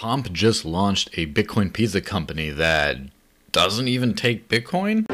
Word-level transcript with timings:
Pomp 0.00 0.32
just 0.32 0.64
launched 0.64 1.10
a 1.12 1.26
Bitcoin 1.26 1.70
pizza 1.70 2.00
company 2.00 2.48
that 2.48 2.96
doesn't 3.52 3.86
even 3.86 4.14
take 4.14 4.48
Bitcoin? 4.48 5.04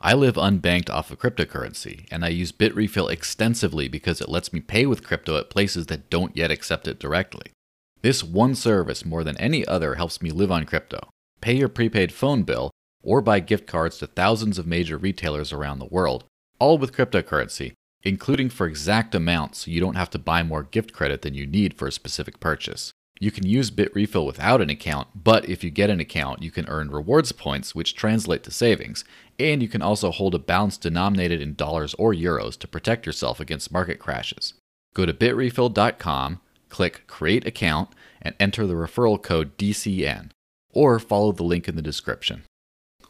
I 0.00 0.12
live 0.14 0.34
unbanked 0.34 0.90
off 0.90 1.12
of 1.12 1.20
cryptocurrency, 1.20 2.08
and 2.10 2.24
I 2.24 2.28
use 2.30 2.50
Bitrefill 2.50 3.08
extensively 3.08 3.86
because 3.86 4.20
it 4.20 4.28
lets 4.28 4.52
me 4.52 4.58
pay 4.58 4.86
with 4.86 5.04
crypto 5.04 5.38
at 5.38 5.50
places 5.50 5.86
that 5.86 6.10
don't 6.10 6.36
yet 6.36 6.50
accept 6.50 6.88
it 6.88 6.98
directly. 6.98 7.52
This 8.00 8.24
one 8.24 8.56
service, 8.56 9.04
more 9.04 9.22
than 9.22 9.36
any 9.36 9.64
other, 9.68 9.94
helps 9.94 10.20
me 10.20 10.32
live 10.32 10.50
on 10.50 10.66
crypto, 10.66 11.10
pay 11.40 11.54
your 11.54 11.68
prepaid 11.68 12.10
phone 12.10 12.42
bill, 12.42 12.72
or 13.02 13.20
buy 13.20 13.40
gift 13.40 13.66
cards 13.66 13.98
to 13.98 14.06
thousands 14.06 14.58
of 14.58 14.66
major 14.66 14.96
retailers 14.96 15.52
around 15.52 15.78
the 15.78 15.86
world, 15.86 16.24
all 16.58 16.78
with 16.78 16.94
cryptocurrency, 16.94 17.72
including 18.02 18.48
for 18.48 18.66
exact 18.66 19.14
amounts 19.14 19.60
so 19.60 19.70
you 19.70 19.80
don't 19.80 19.96
have 19.96 20.10
to 20.10 20.18
buy 20.18 20.42
more 20.42 20.62
gift 20.62 20.92
credit 20.92 21.22
than 21.22 21.34
you 21.34 21.46
need 21.46 21.74
for 21.74 21.88
a 21.88 21.92
specific 21.92 22.40
purchase. 22.40 22.92
You 23.22 23.30
can 23.30 23.46
use 23.46 23.70
Bitrefill 23.70 24.26
without 24.26 24.60
an 24.60 24.68
account, 24.68 25.08
but 25.14 25.48
if 25.48 25.62
you 25.62 25.70
get 25.70 25.90
an 25.90 26.00
account, 26.00 26.42
you 26.42 26.50
can 26.50 26.68
earn 26.68 26.90
rewards 26.90 27.30
points, 27.30 27.72
which 27.72 27.94
translate 27.94 28.42
to 28.42 28.50
savings. 28.50 29.04
And 29.38 29.62
you 29.62 29.68
can 29.68 29.80
also 29.80 30.10
hold 30.10 30.34
a 30.34 30.40
balance 30.40 30.76
denominated 30.76 31.40
in 31.40 31.54
dollars 31.54 31.94
or 31.94 32.12
euros 32.12 32.58
to 32.58 32.66
protect 32.66 33.06
yourself 33.06 33.38
against 33.38 33.70
market 33.70 34.00
crashes. 34.00 34.54
Go 34.92 35.06
to 35.06 35.14
bitrefill.com, 35.14 36.40
click 36.68 37.06
Create 37.06 37.46
Account, 37.46 37.90
and 38.20 38.34
enter 38.40 38.66
the 38.66 38.74
referral 38.74 39.22
code 39.22 39.56
DCN, 39.56 40.30
or 40.72 40.98
follow 40.98 41.30
the 41.30 41.44
link 41.44 41.68
in 41.68 41.76
the 41.76 41.82
description. 41.82 42.42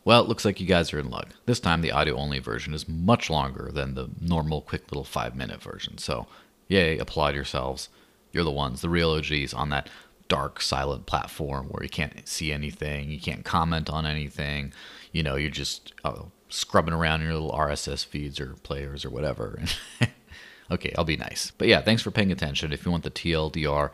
Well, 0.05 0.21
it 0.23 0.29
looks 0.29 0.45
like 0.45 0.61
you 0.61 0.67
guys 0.67 0.93
are 0.93 0.99
in 0.99 1.11
luck. 1.11 1.29
This 1.47 1.61
time 1.61 1.81
the 1.81 1.93
audio 1.93 2.17
only 2.17 2.41
version 2.41 2.75
is 2.75 2.89
much 2.89 3.31
longer 3.31 3.71
than 3.73 3.95
the 3.95 4.11
normal 4.21 4.61
quick 4.61 4.91
little 4.91 5.05
five 5.05 5.37
minute 5.37 5.63
version. 5.63 5.99
So, 5.99 6.27
yay, 6.69 6.99
applaud 6.99 7.35
yourselves. 7.35 7.89
You're 8.33 8.45
the 8.45 8.51
ones, 8.51 8.81
the 8.81 8.89
real 8.89 9.11
OGs 9.11 9.55
on 9.55 9.69
that 9.71 9.89
dark, 10.29 10.61
silent 10.63 11.07
platform 11.07 11.67
where 11.69 11.83
you 11.83 11.91
can't 11.91 12.27
see 12.27 12.53
anything, 12.53 13.11
you 13.11 13.21
can't 13.21 13.45
comment 13.45 13.91
on 13.91 14.07
anything. 14.07 14.73
You 15.13 15.23
know, 15.23 15.37
you're 15.37 15.51
just 15.51 15.93
uh, 16.05 16.23
scrubbing 16.49 16.95
around 16.95 17.21
in 17.21 17.27
your 17.27 17.35
little 17.35 17.53
RSS 17.53 18.05
feeds 18.05 18.41
or 18.41 18.55
players 18.63 19.05
or 19.05 19.11
whatever. 19.11 19.61
okay, 20.71 20.95
I'll 20.97 21.05
be 21.05 21.17
nice. 21.17 21.53
But 21.57 21.69
yeah, 21.69 21.81
thanks 21.83 22.03
for 22.03 22.11
paying 22.11 22.33
attention. 22.33 22.73
If 22.73 22.85
you 22.85 22.91
want 22.91 23.05
the 23.05 23.11
TLDR, 23.11 23.91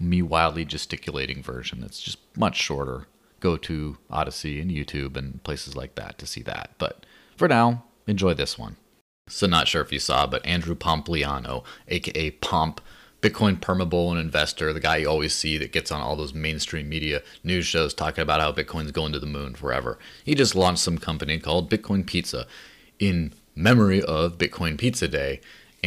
me 0.00 0.22
wildly 0.22 0.64
gesticulating 0.64 1.42
version, 1.42 1.82
it's 1.84 2.00
just 2.00 2.18
much 2.36 2.56
shorter. 2.56 3.06
Go 3.46 3.56
to 3.56 3.96
Odysee 4.10 4.60
and 4.60 4.72
YouTube 4.72 5.16
and 5.16 5.40
places 5.44 5.76
like 5.76 5.94
that 5.94 6.18
to 6.18 6.26
see 6.26 6.42
that. 6.42 6.70
But 6.78 7.06
for 7.36 7.46
now, 7.46 7.84
enjoy 8.08 8.34
this 8.34 8.58
one. 8.58 8.74
So, 9.28 9.46
not 9.46 9.68
sure 9.68 9.82
if 9.82 9.92
you 9.92 10.00
saw, 10.00 10.26
but 10.26 10.44
Andrew 10.44 10.74
Pompliano, 10.74 11.62
aka 11.86 12.32
Pomp, 12.32 12.80
Bitcoin 13.22 13.60
permabull 13.60 14.10
and 14.10 14.18
investor, 14.18 14.72
the 14.72 14.80
guy 14.80 14.96
you 14.96 15.08
always 15.08 15.32
see 15.32 15.58
that 15.58 15.70
gets 15.70 15.92
on 15.92 16.00
all 16.00 16.16
those 16.16 16.34
mainstream 16.34 16.88
media 16.88 17.22
news 17.44 17.66
shows 17.66 17.94
talking 17.94 18.22
about 18.22 18.40
how 18.40 18.50
Bitcoin's 18.50 18.90
going 18.90 19.12
to 19.12 19.20
the 19.20 19.26
moon 19.26 19.54
forever. 19.54 19.96
He 20.24 20.34
just 20.34 20.56
launched 20.56 20.82
some 20.82 20.98
company 20.98 21.38
called 21.38 21.70
Bitcoin 21.70 22.04
Pizza 22.04 22.48
in 22.98 23.32
memory 23.54 24.02
of 24.02 24.38
Bitcoin 24.38 24.76
Pizza 24.76 25.06
Day 25.06 25.40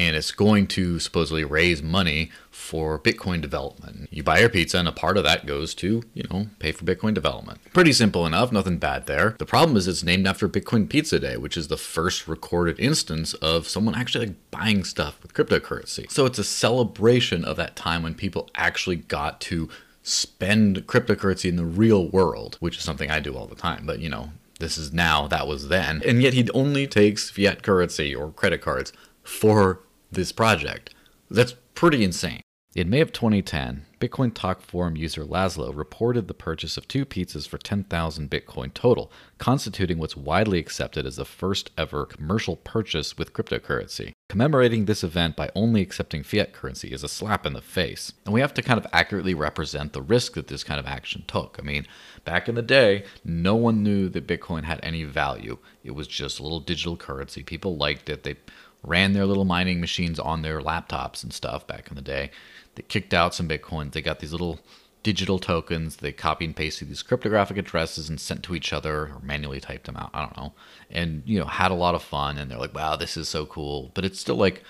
and 0.08 0.16
it's 0.16 0.31
going 0.31 0.66
to 0.67 0.97
supposedly 1.00 1.44
raise 1.44 1.83
money 1.83 2.31
for 2.50 2.97
Bitcoin 2.97 3.42
development. 3.42 4.08
You 4.11 4.23
buy 4.23 4.39
your 4.39 4.50
pizza, 4.50 4.78
and 4.78 4.88
a 4.88 4.94
part 4.94 5.17
of 5.17 5.23
that 5.25 5.45
goes 5.45 5.73
to, 5.75 6.03
you 6.14 6.23
know, 6.30 6.47
pay 6.59 6.72
for 6.72 6.86
Bitcoin 6.86 7.14
development. 7.14 7.59
Pretty 7.73 7.91
simple 7.91 8.25
enough, 8.25 8.52
nothing 8.52 8.78
bad 8.78 9.08
there. 9.08 9.36
The 9.38 9.45
problem 9.45 9.75
is 9.75 9.88
it's 9.88 10.03
named 10.03 10.25
after 10.25 10.47
Bitcoin 10.47 10.88
Pizza 10.88 11.19
Day, 11.19 11.36
which 11.36 11.58
is 11.58 11.67
the 11.67 11.78
first 11.78 12.28
recorded 12.28 12.80
instance 12.80 13.33
of 13.36 13.67
someone 13.67 13.95
actually 13.95 14.28
like 14.28 14.52
buying 14.52 14.83
stuff 14.83 15.22
with 15.22 15.33
cryptocurrency. 15.33 16.09
So 16.09 16.25
it's 16.25 16.39
a 16.39 16.44
celebration 16.44 17.44
of 17.44 17.58
that 17.58 17.75
time 17.75 18.03
when 18.03 18.16
people 18.16 18.50
actually 18.56 18.97
got 18.97 19.41
to 19.41 19.69
spend 20.01 20.88
cryptocurrency 20.88 21.50
in 21.50 21.57
the 21.57 21.66
real 21.66 22.07
world, 22.07 22.56
which 22.62 22.78
is 22.78 22.84
something 22.84 23.12
I 23.12 23.19
do 23.19 23.35
all 23.35 23.47
the 23.47 23.56
time. 23.56 23.85
But, 23.85 24.00
you 24.00 24.09
know, 24.09 24.29
this 24.59 24.78
is 24.78 24.94
now, 24.94 25.28
that 25.28 25.47
was 25.47 25.68
then. 25.68 26.01
And 26.06 26.22
yet 26.22 26.34
he 26.34 26.50
only 26.51 26.88
takes 26.88 27.29
fiat 27.29 27.63
currency 27.63 28.16
or 28.16 28.31
credit 28.31 28.62
cards 28.62 28.94
for 29.24 29.81
this 30.12 30.31
project. 30.31 30.94
That's 31.30 31.56
pretty 31.75 32.03
insane. 32.03 32.42
In 32.75 32.90
May 32.90 33.02
of 33.02 33.12
2010, 33.12 33.86
Bitcoin 34.00 34.31
Talk 34.31 34.62
Forum 34.62 34.96
user 34.96 35.25
Laszlo 35.25 35.75
reported 35.75 36.28
the 36.28 36.36
purchase 36.36 36.78
of 36.78 36.88
two 36.88 37.03
pizzas 37.03 37.47
for 37.47 37.58
10,000 37.58 38.30
Bitcoin 38.30 38.72
total, 38.74 39.12
constituting 39.40 39.98
what's 39.98 40.16
widely 40.16 40.59
accepted 40.59 41.06
as 41.06 41.16
the 41.16 41.25
first 41.25 41.72
ever 41.78 42.06
commercial 42.06 42.56
purchase 42.56 43.18
with 43.18 43.34
cryptocurrency. 43.34 44.12
Commemorating 44.30 44.86
this 44.86 45.03
event 45.03 45.36
by 45.36 45.50
only 45.56 45.81
accepting 45.81 46.22
fiat 46.22 46.53
currency 46.53 46.94
is 46.94 47.03
a 47.03 47.09
slap 47.09 47.44
in 47.44 47.53
the 47.53 47.62
face, 47.62 48.14
and 48.24 48.36
we 48.36 48.40
have 48.40 48.53
to 48.53 48.62
kind 48.62 48.78
of 48.78 48.86
accurately 48.94 49.34
represent 49.34 49.94
the 49.94 50.02
risk 50.03 50.36
that 50.36 50.48
this 50.48 50.64
kind 50.64 50.80
of 50.80 50.86
action 50.86 51.24
took. 51.28 51.58
I 51.59 51.64
mean, 51.64 51.88
back 52.24 52.48
in 52.48 52.53
the 52.53 52.62
day, 52.62 53.03
no 53.25 53.56
one 53.56 53.81
knew 53.81 54.09
that 54.09 54.28
Bitcoin 54.28 54.64
had 54.64 54.80
any 54.84 55.03
value. 55.06 55.58
It 55.84 55.96
was 55.96 56.08
just 56.08 56.40
a 56.40 56.44
little 56.44 56.59
digital 56.59 56.96
currency. 56.96 57.42
People 57.42 57.78
liked 57.78 58.09
it. 58.09 58.24
They 58.24 58.36
ran 58.84 59.13
their 59.13 59.25
little 59.25 59.45
mining 59.45 59.79
machines 59.79 60.19
on 60.19 60.41
their 60.41 60.62
laptops 60.62 61.23
and 61.23 61.34
stuff 61.34 61.67
back 61.67 61.90
in 61.90 61.95
the 61.95 62.01
day. 62.01 62.31
They 62.75 62.84
kicked 62.84 63.13
out 63.13 63.35
some 63.35 63.47
bitcoins. 63.47 63.91
They 63.91 64.01
got 64.01 64.19
these 64.19 64.31
little 64.31 64.59
digital 65.03 65.40
tokens. 65.40 65.97
They 65.97 66.12
copy 66.12 66.45
and 66.45 66.56
pasted 66.56 66.89
these 66.89 67.03
cryptographic 67.03 67.57
addresses 67.57 68.09
and 68.09 68.19
sent 68.19 68.44
to 68.44 68.56
each 68.56 68.73
other 68.73 69.07
or 69.07 69.19
manually 69.22 69.59
typed 69.59 69.85
them 69.85 69.97
out. 69.97 70.12
I 70.13 70.22
don't 70.22 70.38
know. 70.38 70.53
And, 70.89 71.23
you 71.25 71.39
know, 71.39 71.45
had 71.45 71.72
a 71.72 71.75
lot 71.75 71.95
of 71.95 72.03
fun. 72.03 72.38
And 72.38 72.50
they're 72.50 72.57
like, 72.57 72.73
wow, 72.73 72.95
this 72.95 73.18
is 73.18 73.28
so 73.28 73.45
cool. 73.45 73.91
But 73.94 74.06
it's 74.06 74.19
still 74.19 74.35
like 74.35 74.63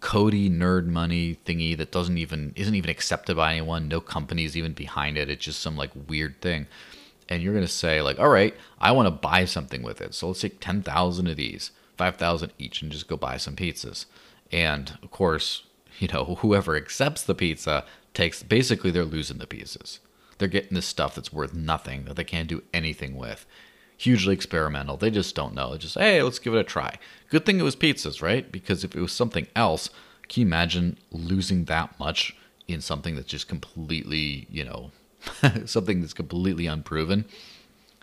Cody 0.00 0.48
nerd 0.48 0.86
money 0.86 1.38
thingy 1.44 1.76
that 1.76 1.92
doesn't 1.92 2.18
even, 2.18 2.52
isn't 2.56 2.74
even 2.74 2.90
accepted 2.90 3.36
by 3.36 3.52
anyone. 3.52 3.88
No 3.88 4.00
companies 4.00 4.56
even 4.56 4.72
behind 4.72 5.18
it. 5.18 5.30
It's 5.30 5.44
just 5.44 5.60
some 5.60 5.76
like 5.76 5.90
weird 6.08 6.40
thing. 6.40 6.66
And 7.28 7.42
you're 7.42 7.54
going 7.54 7.64
to 7.64 7.72
say, 7.72 8.02
like, 8.02 8.18
all 8.18 8.28
right, 8.28 8.56
I 8.80 8.92
want 8.92 9.06
to 9.06 9.10
buy 9.10 9.44
something 9.44 9.82
with 9.82 10.00
it. 10.00 10.14
So 10.14 10.28
let's 10.28 10.40
take 10.40 10.58
10,000 10.60 11.26
of 11.26 11.36
these 11.36 11.70
5000 12.00 12.54
each 12.58 12.80
and 12.80 12.90
just 12.90 13.08
go 13.08 13.16
buy 13.18 13.36
some 13.36 13.54
pizzas. 13.54 14.06
And 14.50 14.96
of 15.02 15.10
course, 15.10 15.64
you 15.98 16.08
know, 16.08 16.36
whoever 16.38 16.74
accepts 16.74 17.22
the 17.22 17.34
pizza 17.34 17.84
takes 18.14 18.42
basically 18.42 18.90
they're 18.90 19.04
losing 19.04 19.36
the 19.36 19.46
pieces. 19.46 20.00
They're 20.38 20.48
getting 20.48 20.74
this 20.74 20.86
stuff 20.86 21.14
that's 21.14 21.30
worth 21.30 21.52
nothing 21.52 22.06
that 22.06 22.16
they 22.16 22.24
can't 22.24 22.48
do 22.48 22.62
anything 22.72 23.16
with. 23.16 23.44
Hugely 23.98 24.32
experimental. 24.32 24.96
They 24.96 25.10
just 25.10 25.34
don't 25.34 25.54
know. 25.54 25.72
they 25.72 25.78
just, 25.78 25.98
hey, 25.98 26.22
let's 26.22 26.38
give 26.38 26.54
it 26.54 26.60
a 26.60 26.64
try. 26.64 26.98
Good 27.28 27.44
thing 27.44 27.60
it 27.60 27.64
was 27.64 27.76
pizzas, 27.76 28.22
right? 28.22 28.50
Because 28.50 28.82
if 28.82 28.96
it 28.96 29.00
was 29.02 29.12
something 29.12 29.46
else, 29.54 29.90
can 30.30 30.40
you 30.40 30.46
imagine 30.46 30.96
losing 31.10 31.66
that 31.66 32.00
much 32.00 32.34
in 32.66 32.80
something 32.80 33.14
that's 33.14 33.28
just 33.28 33.46
completely, 33.46 34.46
you 34.50 34.64
know, 34.64 34.90
something 35.66 36.00
that's 36.00 36.14
completely 36.14 36.66
unproven? 36.66 37.26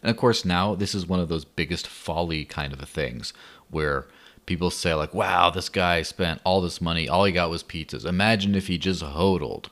And 0.01 0.11
of 0.11 0.17
course, 0.17 0.45
now 0.45 0.75
this 0.75 0.93
is 0.93 1.07
one 1.07 1.19
of 1.19 1.29
those 1.29 1.45
biggest 1.45 1.87
folly 1.87 2.45
kind 2.45 2.73
of 2.73 2.79
things 2.87 3.33
where 3.69 4.07
people 4.45 4.69
say, 4.69 4.93
like, 4.93 5.13
wow, 5.13 5.49
this 5.49 5.69
guy 5.69 6.01
spent 6.01 6.41
all 6.43 6.61
this 6.61 6.81
money, 6.81 7.07
all 7.07 7.25
he 7.25 7.31
got 7.31 7.49
was 7.49 7.63
pizzas. 7.63 8.05
Imagine 8.05 8.55
if 8.55 8.67
he 8.67 8.77
just 8.77 9.01
hodled, 9.01 9.69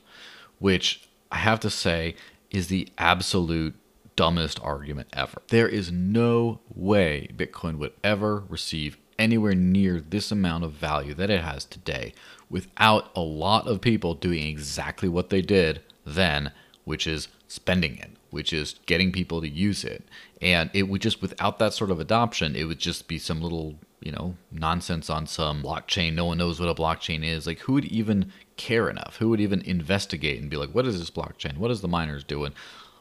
which 0.58 1.08
I 1.30 1.36
have 1.36 1.60
to 1.60 1.70
say 1.70 2.14
is 2.50 2.68
the 2.68 2.88
absolute 2.98 3.74
dumbest 4.16 4.60
argument 4.62 5.08
ever. 5.12 5.42
There 5.48 5.68
is 5.68 5.92
no 5.92 6.60
way 6.74 7.28
Bitcoin 7.34 7.78
would 7.78 7.92
ever 8.02 8.44
receive 8.48 8.96
anywhere 9.18 9.54
near 9.54 10.00
this 10.00 10.30
amount 10.30 10.64
of 10.64 10.72
value 10.72 11.14
that 11.14 11.30
it 11.30 11.42
has 11.42 11.64
today 11.64 12.12
without 12.50 13.10
a 13.14 13.20
lot 13.20 13.66
of 13.66 13.80
people 13.80 14.14
doing 14.14 14.46
exactly 14.46 15.08
what 15.08 15.30
they 15.30 15.40
did 15.40 15.80
then, 16.04 16.52
which 16.84 17.06
is 17.06 17.28
spending 17.48 17.96
it 17.98 18.10
which 18.36 18.52
is 18.52 18.76
getting 18.84 19.10
people 19.10 19.40
to 19.40 19.48
use 19.48 19.82
it. 19.82 20.04
And 20.40 20.70
it 20.74 20.84
would 20.84 21.00
just, 21.00 21.22
without 21.22 21.58
that 21.58 21.72
sort 21.72 21.90
of 21.90 21.98
adoption, 21.98 22.54
it 22.54 22.64
would 22.64 22.78
just 22.78 23.08
be 23.08 23.18
some 23.18 23.40
little, 23.40 23.76
you 24.00 24.12
know, 24.12 24.36
nonsense 24.52 25.08
on 25.08 25.26
some 25.26 25.62
blockchain. 25.62 26.12
No 26.12 26.26
one 26.26 26.36
knows 26.36 26.60
what 26.60 26.68
a 26.68 26.74
blockchain 26.74 27.24
is. 27.24 27.46
Like, 27.46 27.60
who 27.60 27.72
would 27.72 27.86
even 27.86 28.30
care 28.56 28.90
enough? 28.90 29.16
Who 29.18 29.30
would 29.30 29.40
even 29.40 29.62
investigate 29.62 30.40
and 30.40 30.50
be 30.50 30.58
like, 30.58 30.70
what 30.70 30.86
is 30.86 30.98
this 30.98 31.10
blockchain? 31.10 31.56
What 31.56 31.70
is 31.70 31.80
the 31.80 31.88
miners 31.88 32.22
doing? 32.22 32.52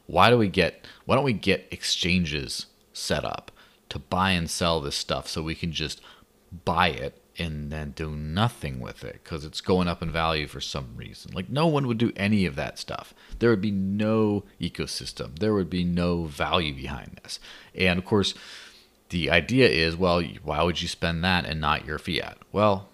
Why 0.08 0.30
do 0.30 0.38
we 0.38 0.48
get, 0.48 0.88
why 1.06 1.16
don't 1.16 1.26
we 1.26 1.34
get 1.34 1.68
exchanges 1.70 2.68
set 2.94 3.26
up 3.26 3.52
to 3.90 4.00
buy 4.00 4.31
and 4.31 4.50
sell 4.50 4.80
this 4.80 4.96
stuff 4.96 5.28
so 5.28 5.44
we 5.44 5.56
can 5.56 5.74
just 5.74 6.02
buy 6.64 6.88
it 6.88 7.22
and 7.38 7.72
then 7.72 7.92
do 7.92 8.12
nothing 8.12 8.80
with 8.80 9.04
it 9.04 9.22
because 9.24 9.44
it's 9.44 9.62
going 9.62 9.88
up 9.88 10.02
in 10.02 10.12
value 10.12 10.48
for 10.48 10.62
some 10.62 10.90
reason. 10.96 11.34
Like 11.34 11.50
no 11.50 11.68
one 11.68 11.88
would 11.88 11.98
do 11.98 12.14
any 12.16 12.46
of 12.46 12.56
that 12.56 12.80
stuff. 12.80 13.14
There 13.40 13.50
would 13.50 13.62
be 13.62 13.72
no 13.72 14.44
ecosystem. 14.60 15.40
There 15.40 15.54
would 15.54 15.70
be 15.70 15.84
no 15.84 16.26
value 16.26 16.74
behind 16.74 17.20
this. 17.24 17.40
And 17.74 18.00
of 18.00 18.06
course, 18.06 18.34
the 19.10 19.30
idea 19.30 19.68
is, 19.68 19.96
well, 19.96 20.22
why 20.44 20.64
would 20.64 20.82
you 20.82 20.88
spend 20.88 21.24
that 21.24 21.46
and 21.46 21.60
not 21.60 21.86
your 21.86 22.00
fiat? 22.00 22.38
Well, 22.52 22.90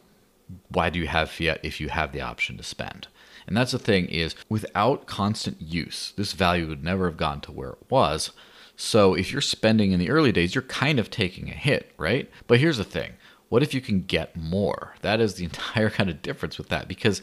why 0.69 0.89
do 0.89 0.99
you 0.99 1.07
have 1.07 1.29
fiat 1.29 1.59
if 1.63 1.79
you 1.79 1.89
have 1.89 2.11
the 2.11 2.21
option 2.21 2.57
to 2.57 2.63
spend? 2.63 3.07
And 3.47 3.55
that's 3.55 3.71
the 3.71 3.79
thing 3.79 4.07
is 4.07 4.35
without 4.49 5.07
constant 5.07 5.61
use, 5.61 6.13
this 6.15 6.33
value 6.33 6.67
would 6.67 6.83
never 6.83 7.05
have 7.05 7.17
gone 7.17 7.41
to 7.41 7.51
where 7.51 7.71
it 7.71 7.89
was. 7.89 8.31
So 8.75 9.13
if 9.13 9.31
you're 9.31 9.41
spending 9.41 9.91
in 9.91 9.99
the 9.99 10.09
early 10.09 10.31
days, 10.31 10.55
you're 10.55 10.61
kind 10.63 10.99
of 10.99 11.09
taking 11.09 11.49
a 11.49 11.53
hit, 11.53 11.91
right? 11.97 12.29
But 12.47 12.59
here's 12.59 12.77
the 12.77 12.83
thing 12.83 13.13
what 13.51 13.61
if 13.61 13.73
you 13.73 13.81
can 13.81 13.99
get 14.03 14.33
more? 14.37 14.95
That 15.01 15.19
is 15.19 15.33
the 15.33 15.43
entire 15.51 15.89
kind 15.89 16.09
of 16.09 16.21
difference 16.21 16.57
with 16.57 16.69
that. 16.69 16.87
Because 16.87 17.21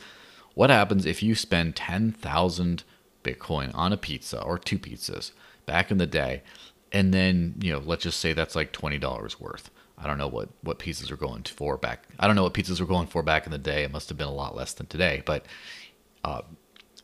what 0.52 0.68
happens 0.68 1.06
if 1.06 1.22
you 1.22 1.34
spend 1.34 1.74
10,000 1.74 2.84
Bitcoin 3.24 3.74
on 3.74 3.94
a 3.94 3.96
pizza 3.96 4.40
or 4.42 4.58
two 4.58 4.78
pizzas 4.78 5.32
back 5.64 5.90
in 5.90 5.96
the 5.96 6.06
day? 6.06 6.42
And 6.92 7.14
then, 7.14 7.54
you 7.62 7.72
know, 7.72 7.78
let's 7.78 8.02
just 8.02 8.20
say 8.20 8.34
that's 8.34 8.54
like 8.54 8.74
$20 8.74 9.40
worth. 9.40 9.70
I 9.96 10.06
don't 10.06 10.18
know 10.18 10.28
what, 10.28 10.50
what 10.60 10.78
pizzas 10.78 11.10
are 11.10 11.16
going 11.16 11.44
for 11.44 11.78
back. 11.78 12.04
I 12.18 12.26
don't 12.26 12.36
know 12.36 12.42
what 12.42 12.52
pizzas 12.52 12.78
were 12.78 12.86
going 12.86 13.06
for 13.06 13.22
back 13.22 13.46
in 13.46 13.52
the 13.52 13.56
day. 13.56 13.82
It 13.82 13.90
must 13.90 14.10
have 14.10 14.18
been 14.18 14.28
a 14.28 14.32
lot 14.32 14.54
less 14.54 14.74
than 14.74 14.86
today. 14.86 15.22
But 15.24 15.46
uh, 16.24 16.42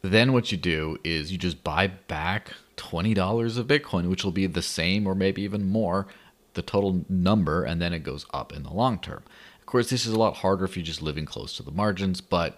then 0.02 0.34
what 0.34 0.52
you 0.52 0.58
do 0.58 0.98
is 1.02 1.32
you 1.32 1.38
just 1.38 1.64
buy 1.64 1.86
back 1.86 2.50
$20 2.76 3.56
of 3.56 3.66
Bitcoin, 3.68 4.10
which 4.10 4.22
will 4.22 4.32
be 4.32 4.46
the 4.46 4.60
same 4.60 5.06
or 5.06 5.14
maybe 5.14 5.40
even 5.40 5.66
more, 5.66 6.08
the 6.54 6.62
total 6.62 7.04
number, 7.08 7.64
and 7.64 7.80
then 7.80 7.92
it 7.92 8.00
goes 8.00 8.26
up 8.32 8.52
in 8.52 8.62
the 8.62 8.72
long 8.72 8.98
term. 8.98 9.22
Of 9.60 9.66
course, 9.66 9.90
this 9.90 10.06
is 10.06 10.12
a 10.12 10.18
lot 10.18 10.36
harder 10.36 10.64
if 10.64 10.76
you're 10.76 10.84
just 10.84 11.02
living 11.02 11.26
close 11.26 11.56
to 11.56 11.62
the 11.62 11.70
margins, 11.70 12.20
but 12.20 12.56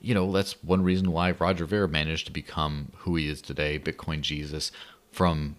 you 0.00 0.14
know, 0.14 0.30
that's 0.32 0.62
one 0.64 0.82
reason 0.82 1.12
why 1.12 1.30
Roger 1.30 1.64
Ver 1.64 1.86
managed 1.86 2.26
to 2.26 2.32
become 2.32 2.90
who 2.98 3.14
he 3.14 3.28
is 3.28 3.40
today, 3.40 3.78
Bitcoin 3.78 4.20
Jesus, 4.20 4.72
from 5.12 5.56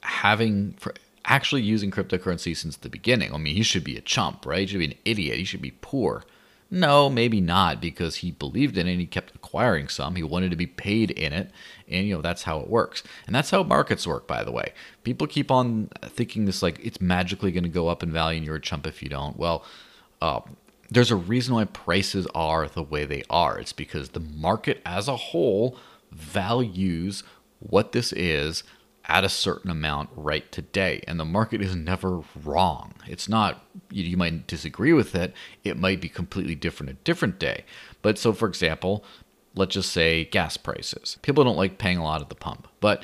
having 0.00 0.72
for 0.78 0.94
actually 1.24 1.62
using 1.62 1.90
cryptocurrency 1.90 2.56
since 2.56 2.76
the 2.76 2.88
beginning. 2.88 3.32
I 3.32 3.38
mean, 3.38 3.54
he 3.54 3.62
should 3.62 3.84
be 3.84 3.96
a 3.96 4.00
chump, 4.00 4.44
right? 4.44 4.60
He 4.60 4.66
should 4.66 4.78
be 4.78 4.86
an 4.86 4.94
idiot. 5.04 5.38
He 5.38 5.44
should 5.44 5.62
be 5.62 5.72
poor. 5.80 6.24
No, 6.70 7.08
maybe 7.08 7.40
not, 7.40 7.80
because 7.80 8.16
he 8.16 8.32
believed 8.32 8.76
in 8.76 8.88
it 8.88 8.92
and 8.92 9.00
he 9.00 9.06
kept 9.06 9.34
acquiring 9.34 9.88
some. 9.88 10.16
He 10.16 10.22
wanted 10.24 10.50
to 10.50 10.56
be 10.56 10.66
paid 10.66 11.12
in 11.12 11.32
it, 11.32 11.50
and 11.88 12.06
you 12.06 12.14
know 12.16 12.22
that's 12.22 12.42
how 12.42 12.58
it 12.58 12.68
works. 12.68 13.04
And 13.26 13.34
that's 13.34 13.50
how 13.50 13.62
markets 13.62 14.06
work, 14.06 14.26
by 14.26 14.42
the 14.42 14.50
way. 14.50 14.72
People 15.04 15.28
keep 15.28 15.50
on 15.50 15.90
thinking 16.02 16.44
this 16.44 16.62
like 16.62 16.80
it's 16.84 17.00
magically 17.00 17.52
going 17.52 17.62
to 17.62 17.68
go 17.68 17.88
up 17.88 18.02
in 18.02 18.10
value, 18.10 18.38
and 18.38 18.46
you're 18.46 18.56
a 18.56 18.60
chump 18.60 18.86
if 18.86 19.00
you 19.02 19.08
don't. 19.08 19.36
Well, 19.36 19.64
uh, 20.20 20.40
there's 20.90 21.12
a 21.12 21.16
reason 21.16 21.54
why 21.54 21.64
prices 21.64 22.26
are 22.34 22.66
the 22.66 22.82
way 22.82 23.04
they 23.04 23.22
are. 23.30 23.58
It's 23.58 23.72
because 23.72 24.10
the 24.10 24.20
market 24.20 24.82
as 24.84 25.06
a 25.06 25.16
whole 25.16 25.76
values 26.10 27.22
what 27.60 27.92
this 27.92 28.12
is 28.12 28.64
at 29.08 29.24
a 29.24 29.28
certain 29.28 29.70
amount 29.70 30.10
right 30.16 30.50
today. 30.50 31.02
And 31.06 31.18
the 31.18 31.24
market 31.24 31.62
is 31.62 31.74
never 31.74 32.22
wrong. 32.44 32.94
It's 33.06 33.28
not, 33.28 33.64
you, 33.90 34.02
you, 34.02 34.16
might 34.16 34.46
disagree 34.46 34.92
with 34.92 35.14
it. 35.14 35.32
It 35.64 35.78
might 35.78 36.00
be 36.00 36.08
completely 36.08 36.54
different 36.54 36.90
a 36.90 36.94
different 36.94 37.38
day. 37.38 37.64
But 38.02 38.18
so, 38.18 38.32
for 38.32 38.48
example, 38.48 39.04
let's 39.54 39.74
just 39.74 39.92
say 39.92 40.24
gas 40.24 40.56
prices. 40.56 41.18
People 41.22 41.44
don't 41.44 41.56
like 41.56 41.78
paying 41.78 41.98
a 41.98 42.04
lot 42.04 42.20
at 42.20 42.28
the 42.28 42.34
pump, 42.34 42.68
but 42.80 43.02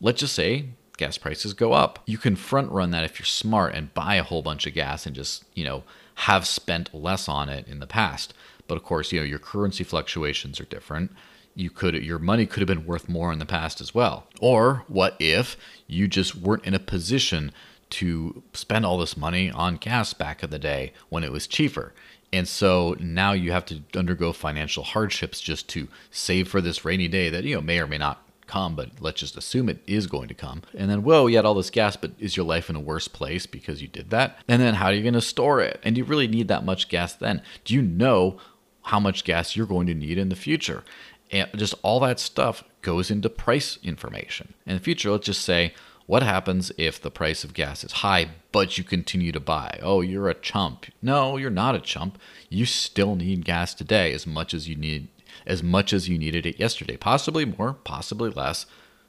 let's 0.00 0.20
just 0.20 0.34
say 0.34 0.66
gas 0.98 1.16
prices 1.16 1.54
go 1.54 1.72
up. 1.72 2.00
You 2.06 2.18
can 2.18 2.36
front 2.36 2.70
run 2.70 2.90
that 2.90 3.04
if 3.04 3.18
you're 3.18 3.26
smart 3.26 3.74
and 3.74 3.94
buy 3.94 4.16
a 4.16 4.22
whole 4.22 4.42
bunch 4.42 4.66
of 4.66 4.74
gas 4.74 5.06
and 5.06 5.16
just, 5.16 5.44
you 5.54 5.64
know, 5.64 5.84
have 6.16 6.46
spent 6.46 6.92
less 6.92 7.28
on 7.28 7.48
it 7.48 7.66
in 7.66 7.78
the 7.78 7.86
past. 7.86 8.34
But 8.66 8.76
of 8.76 8.82
course, 8.82 9.12
you 9.12 9.20
know, 9.20 9.24
your 9.24 9.38
currency 9.38 9.84
fluctuations 9.84 10.60
are 10.60 10.64
different 10.66 11.12
you 11.58 11.70
could 11.70 11.94
your 11.94 12.18
money 12.18 12.46
could 12.46 12.60
have 12.60 12.68
been 12.68 12.86
worth 12.86 13.08
more 13.08 13.32
in 13.32 13.38
the 13.38 13.46
past 13.46 13.80
as 13.80 13.94
well. 13.94 14.26
Or 14.40 14.84
what 14.86 15.16
if 15.18 15.56
you 15.86 16.06
just 16.06 16.36
weren't 16.36 16.64
in 16.64 16.74
a 16.74 16.78
position 16.78 17.52
to 17.90 18.42
spend 18.52 18.86
all 18.86 18.98
this 18.98 19.16
money 19.16 19.50
on 19.50 19.76
gas 19.76 20.12
back 20.12 20.42
in 20.42 20.50
the 20.50 20.58
day 20.58 20.92
when 21.08 21.24
it 21.24 21.32
was 21.32 21.46
cheaper? 21.46 21.92
And 22.32 22.46
so 22.46 22.94
now 23.00 23.32
you 23.32 23.52
have 23.52 23.64
to 23.66 23.82
undergo 23.96 24.32
financial 24.32 24.84
hardships 24.84 25.40
just 25.40 25.68
to 25.70 25.88
save 26.10 26.48
for 26.48 26.60
this 26.60 26.84
rainy 26.84 27.08
day 27.08 27.28
that 27.30 27.44
you 27.44 27.56
know 27.56 27.62
may 27.62 27.80
or 27.80 27.86
may 27.86 27.98
not 27.98 28.22
come, 28.46 28.74
but 28.74 28.90
let's 29.00 29.20
just 29.20 29.36
assume 29.36 29.68
it 29.68 29.82
is 29.86 30.06
going 30.06 30.28
to 30.28 30.34
come. 30.34 30.62
And 30.74 30.90
then, 30.90 31.02
whoa, 31.02 31.26
you 31.26 31.36
had 31.36 31.44
all 31.44 31.54
this 31.54 31.70
gas, 31.70 31.96
but 31.96 32.12
is 32.18 32.36
your 32.36 32.46
life 32.46 32.70
in 32.70 32.76
a 32.76 32.80
worse 32.80 33.08
place 33.08 33.46
because 33.46 33.82
you 33.82 33.88
did 33.88 34.10
that? 34.10 34.38
And 34.48 34.62
then, 34.62 34.74
how 34.74 34.86
are 34.86 34.92
you 34.92 35.02
going 35.02 35.14
to 35.14 35.20
store 35.20 35.60
it? 35.60 35.80
And 35.82 35.94
do 35.94 36.00
you 36.00 36.04
really 36.04 36.28
need 36.28 36.48
that 36.48 36.64
much 36.64 36.88
gas 36.88 37.14
then? 37.14 37.42
Do 37.64 37.74
you 37.74 37.82
know 37.82 38.38
how 38.82 38.98
much 38.98 39.24
gas 39.24 39.54
you're 39.54 39.66
going 39.66 39.86
to 39.86 39.94
need 39.94 40.18
in 40.18 40.30
the 40.30 40.36
future? 40.36 40.82
And 41.30 41.48
just 41.56 41.74
all 41.82 42.00
that 42.00 42.20
stuff 42.20 42.64
goes 42.82 43.10
into 43.10 43.28
price 43.28 43.78
information. 43.82 44.54
In 44.66 44.74
the 44.74 44.82
future, 44.82 45.10
let's 45.10 45.26
just 45.26 45.42
say, 45.42 45.74
what 46.06 46.22
happens 46.22 46.72
if 46.78 47.00
the 47.00 47.10
price 47.10 47.44
of 47.44 47.52
gas 47.52 47.84
is 47.84 47.92
high, 47.92 48.30
but 48.50 48.78
you 48.78 48.84
continue 48.84 49.30
to 49.30 49.40
buy? 49.40 49.78
Oh, 49.82 50.00
you're 50.00 50.30
a 50.30 50.34
chump. 50.34 50.86
No, 51.02 51.36
you're 51.36 51.50
not 51.50 51.74
a 51.74 51.80
chump. 51.80 52.18
You 52.48 52.64
still 52.64 53.14
need 53.14 53.44
gas 53.44 53.74
today 53.74 54.14
as 54.14 54.26
much 54.26 54.54
as 54.54 54.68
you 54.68 54.74
need 54.74 55.08
as 55.46 55.62
much 55.62 55.92
as 55.92 56.08
you 56.08 56.18
needed 56.18 56.46
it 56.46 56.58
yesterday. 56.58 56.96
Possibly 56.96 57.44
more, 57.44 57.74
possibly 57.74 58.30
less. 58.30 58.66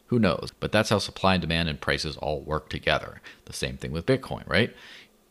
Who 0.07 0.19
knows? 0.19 0.51
But 0.59 0.71
that's 0.71 0.89
how 0.89 0.99
supply 0.99 1.35
and 1.35 1.41
demand 1.41 1.69
and 1.69 1.79
prices 1.79 2.17
all 2.17 2.41
work 2.41 2.69
together. 2.69 3.21
The 3.45 3.53
same 3.53 3.77
thing 3.77 3.91
with 3.91 4.05
Bitcoin, 4.05 4.47
right? 4.47 4.75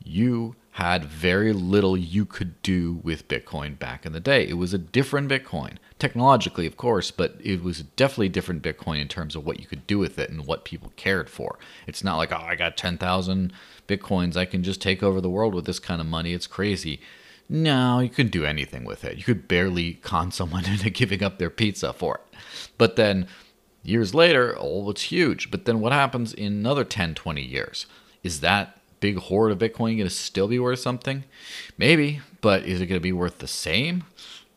You 0.02 0.56
had 0.78 1.04
very 1.04 1.52
little 1.52 1.96
you 1.96 2.24
could 2.24 2.62
do 2.62 3.00
with 3.02 3.26
Bitcoin 3.26 3.76
back 3.76 4.06
in 4.06 4.12
the 4.12 4.20
day. 4.20 4.46
It 4.46 4.56
was 4.56 4.72
a 4.72 4.78
different 4.78 5.28
Bitcoin, 5.28 5.78
technologically, 5.98 6.66
of 6.66 6.76
course, 6.76 7.10
but 7.10 7.34
it 7.42 7.64
was 7.64 7.82
definitely 7.82 8.28
different 8.28 8.62
Bitcoin 8.62 9.00
in 9.02 9.08
terms 9.08 9.34
of 9.34 9.44
what 9.44 9.58
you 9.58 9.66
could 9.66 9.88
do 9.88 9.98
with 9.98 10.20
it 10.20 10.30
and 10.30 10.46
what 10.46 10.64
people 10.64 10.92
cared 10.94 11.28
for. 11.28 11.58
It's 11.88 12.04
not 12.04 12.16
like, 12.16 12.30
oh, 12.30 12.36
I 12.36 12.54
got 12.54 12.76
10,000 12.76 13.52
Bitcoins. 13.88 14.36
I 14.36 14.44
can 14.44 14.62
just 14.62 14.80
take 14.80 15.02
over 15.02 15.20
the 15.20 15.28
world 15.28 15.52
with 15.52 15.64
this 15.64 15.80
kind 15.80 16.00
of 16.00 16.06
money. 16.06 16.32
It's 16.32 16.46
crazy. 16.46 17.00
No, 17.48 17.98
you 17.98 18.08
couldn't 18.08 18.30
do 18.30 18.44
anything 18.44 18.84
with 18.84 19.02
it. 19.02 19.18
You 19.18 19.24
could 19.24 19.48
barely 19.48 19.94
con 19.94 20.30
someone 20.30 20.64
into 20.64 20.90
giving 20.90 21.24
up 21.24 21.40
their 21.40 21.50
pizza 21.50 21.92
for 21.92 22.18
it. 22.18 22.38
But 22.78 22.94
then 22.94 23.26
years 23.82 24.14
later, 24.14 24.54
oh, 24.56 24.88
it's 24.90 25.02
huge. 25.02 25.50
But 25.50 25.64
then 25.64 25.80
what 25.80 25.90
happens 25.90 26.32
in 26.32 26.52
another 26.52 26.84
10, 26.84 27.16
20 27.16 27.42
years? 27.42 27.86
Is 28.22 28.42
that 28.42 28.78
big 29.00 29.18
hoard 29.18 29.52
of 29.52 29.58
Bitcoin 29.58 29.96
going 29.96 29.98
to 29.98 30.10
still 30.10 30.48
be 30.48 30.58
worth 30.58 30.80
something? 30.80 31.24
Maybe, 31.76 32.20
but 32.40 32.64
is 32.64 32.80
it 32.80 32.86
going 32.86 33.00
to 33.00 33.02
be 33.02 33.12
worth 33.12 33.38
the 33.38 33.48
same? 33.48 34.04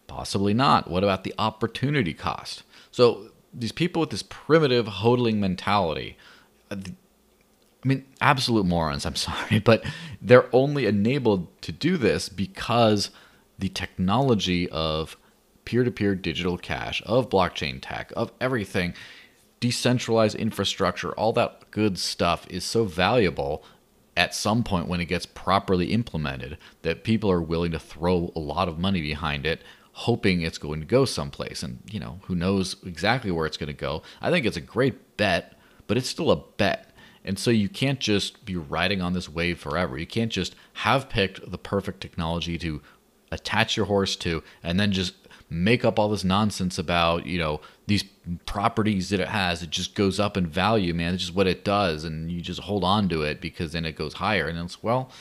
Possibly 0.07 0.53
not. 0.53 0.89
What 0.89 1.03
about 1.03 1.23
the 1.23 1.33
opportunity 1.37 2.13
cost? 2.13 2.63
So 2.91 3.29
these 3.53 3.71
people 3.71 3.99
with 3.99 4.09
this 4.09 4.23
primitive 4.23 4.85
hodling 4.85 5.37
mentality, 5.37 6.17
uh, 6.69 6.77
I 7.83 7.87
mean, 7.87 8.05
absolute 8.19 8.65
morons, 8.65 9.05
I'm 9.05 9.15
sorry, 9.17 9.59
but 9.59 9.83
they're 10.21 10.53
only 10.53 10.85
enabled 10.85 11.61
to 11.63 11.71
do 11.71 11.97
this 11.97 12.29
because 12.29 13.09
the 13.57 13.69
technology 13.69 14.69
of 14.69 15.17
peer 15.65 15.83
to 15.83 15.91
peer 15.91 16.15
digital 16.15 16.57
cash, 16.57 17.01
of 17.05 17.29
blockchain 17.29 17.79
tech, 17.81 18.11
of 18.15 18.31
everything, 18.41 18.93
decentralized 19.59 20.35
infrastructure, 20.35 21.11
all 21.13 21.31
that 21.33 21.69
good 21.71 21.97
stuff 21.97 22.47
is 22.49 22.63
so 22.63 22.83
valuable 22.83 23.63
at 24.17 24.35
some 24.35 24.63
point 24.63 24.87
when 24.87 24.99
it 24.99 25.05
gets 25.05 25.25
properly 25.25 25.93
implemented 25.93 26.57
that 26.81 27.03
people 27.03 27.31
are 27.31 27.41
willing 27.41 27.71
to 27.71 27.79
throw 27.79 28.31
a 28.35 28.39
lot 28.39 28.67
of 28.67 28.77
money 28.79 29.01
behind 29.01 29.45
it 29.45 29.61
hoping 29.93 30.41
it's 30.41 30.57
going 30.57 30.79
to 30.79 30.85
go 30.85 31.03
someplace. 31.03 31.63
And 31.63 31.79
you 31.89 31.99
know 31.99 32.19
who 32.23 32.35
knows 32.35 32.75
exactly 32.85 33.31
where 33.31 33.45
it's 33.45 33.57
going 33.57 33.67
to 33.67 33.73
go. 33.73 34.01
I 34.21 34.31
think 34.31 34.45
it's 34.45 34.57
a 34.57 34.61
great 34.61 35.17
bet 35.17 35.57
but 35.87 35.97
it's 35.97 36.07
still 36.07 36.31
a 36.31 36.37
bet. 36.37 36.95
And 37.25 37.37
so 37.37 37.51
you 37.51 37.67
can't 37.67 37.99
just 37.99 38.45
be 38.45 38.55
riding 38.55 39.01
on 39.01 39.11
this 39.11 39.27
wave 39.27 39.59
forever. 39.59 39.97
You 39.97 40.07
can't 40.07 40.31
just 40.31 40.55
have 40.73 41.09
picked 41.09 41.51
the 41.51 41.57
perfect 41.57 41.99
technology 41.99 42.57
to 42.59 42.81
attach 43.29 43.75
your 43.75 43.87
horse 43.87 44.15
to 44.17 44.41
and 44.63 44.79
then 44.79 44.93
just 44.93 45.15
make 45.51 45.83
up 45.83 45.99
all 45.99 46.07
this 46.07 46.23
nonsense 46.23 46.79
about 46.79 47.25
you 47.25 47.37
know 47.37 47.59
these 47.85 48.05
properties 48.45 49.09
that 49.09 49.19
it 49.19 49.27
has 49.27 49.61
it 49.61 49.69
just 49.69 49.93
goes 49.95 50.19
up 50.19 50.37
in 50.37 50.47
value 50.47 50.93
man. 50.93 51.13
It's 51.13 51.23
just 51.23 51.35
what 51.35 51.45
it 51.45 51.65
does 51.65 52.05
and 52.05 52.31
you 52.31 52.41
just 52.41 52.61
hold 52.61 52.85
on 52.85 53.09
to 53.09 53.21
it 53.23 53.41
because 53.41 53.73
then 53.73 53.85
it 53.85 53.97
goes 53.97 54.13
higher. 54.15 54.47
And 54.47 54.57
it's 54.57 54.81
well 54.81 55.11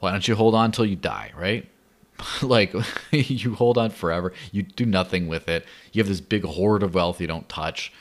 why 0.00 0.10
don't 0.10 0.26
you 0.26 0.34
hold 0.34 0.54
on 0.54 0.66
until 0.66 0.84
you 0.84 0.96
die 0.96 1.32
right? 1.38 1.66
Like 2.42 2.74
you 3.12 3.54
hold 3.54 3.78
on 3.78 3.90
forever. 3.90 4.32
You 4.50 4.64
do 4.64 4.84
nothing 4.84 5.28
with 5.28 5.48
it. 5.48 5.64
You 5.92 6.02
have 6.02 6.08
this 6.08 6.20
big 6.20 6.44
hoard 6.44 6.82
of 6.82 6.94
wealth 6.94 7.20
you 7.20 7.26
don't 7.28 7.48
touch. 7.48 7.92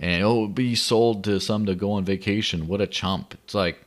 And 0.00 0.24
oh 0.24 0.30
it'll 0.30 0.48
be 0.48 0.74
sold 0.74 1.22
to 1.24 1.38
some 1.40 1.66
to 1.66 1.76
go 1.76 1.92
on 1.92 2.04
vacation. 2.04 2.66
What 2.66 2.80
a 2.80 2.86
chump. 2.88 3.34
It's 3.44 3.54
like 3.54 3.86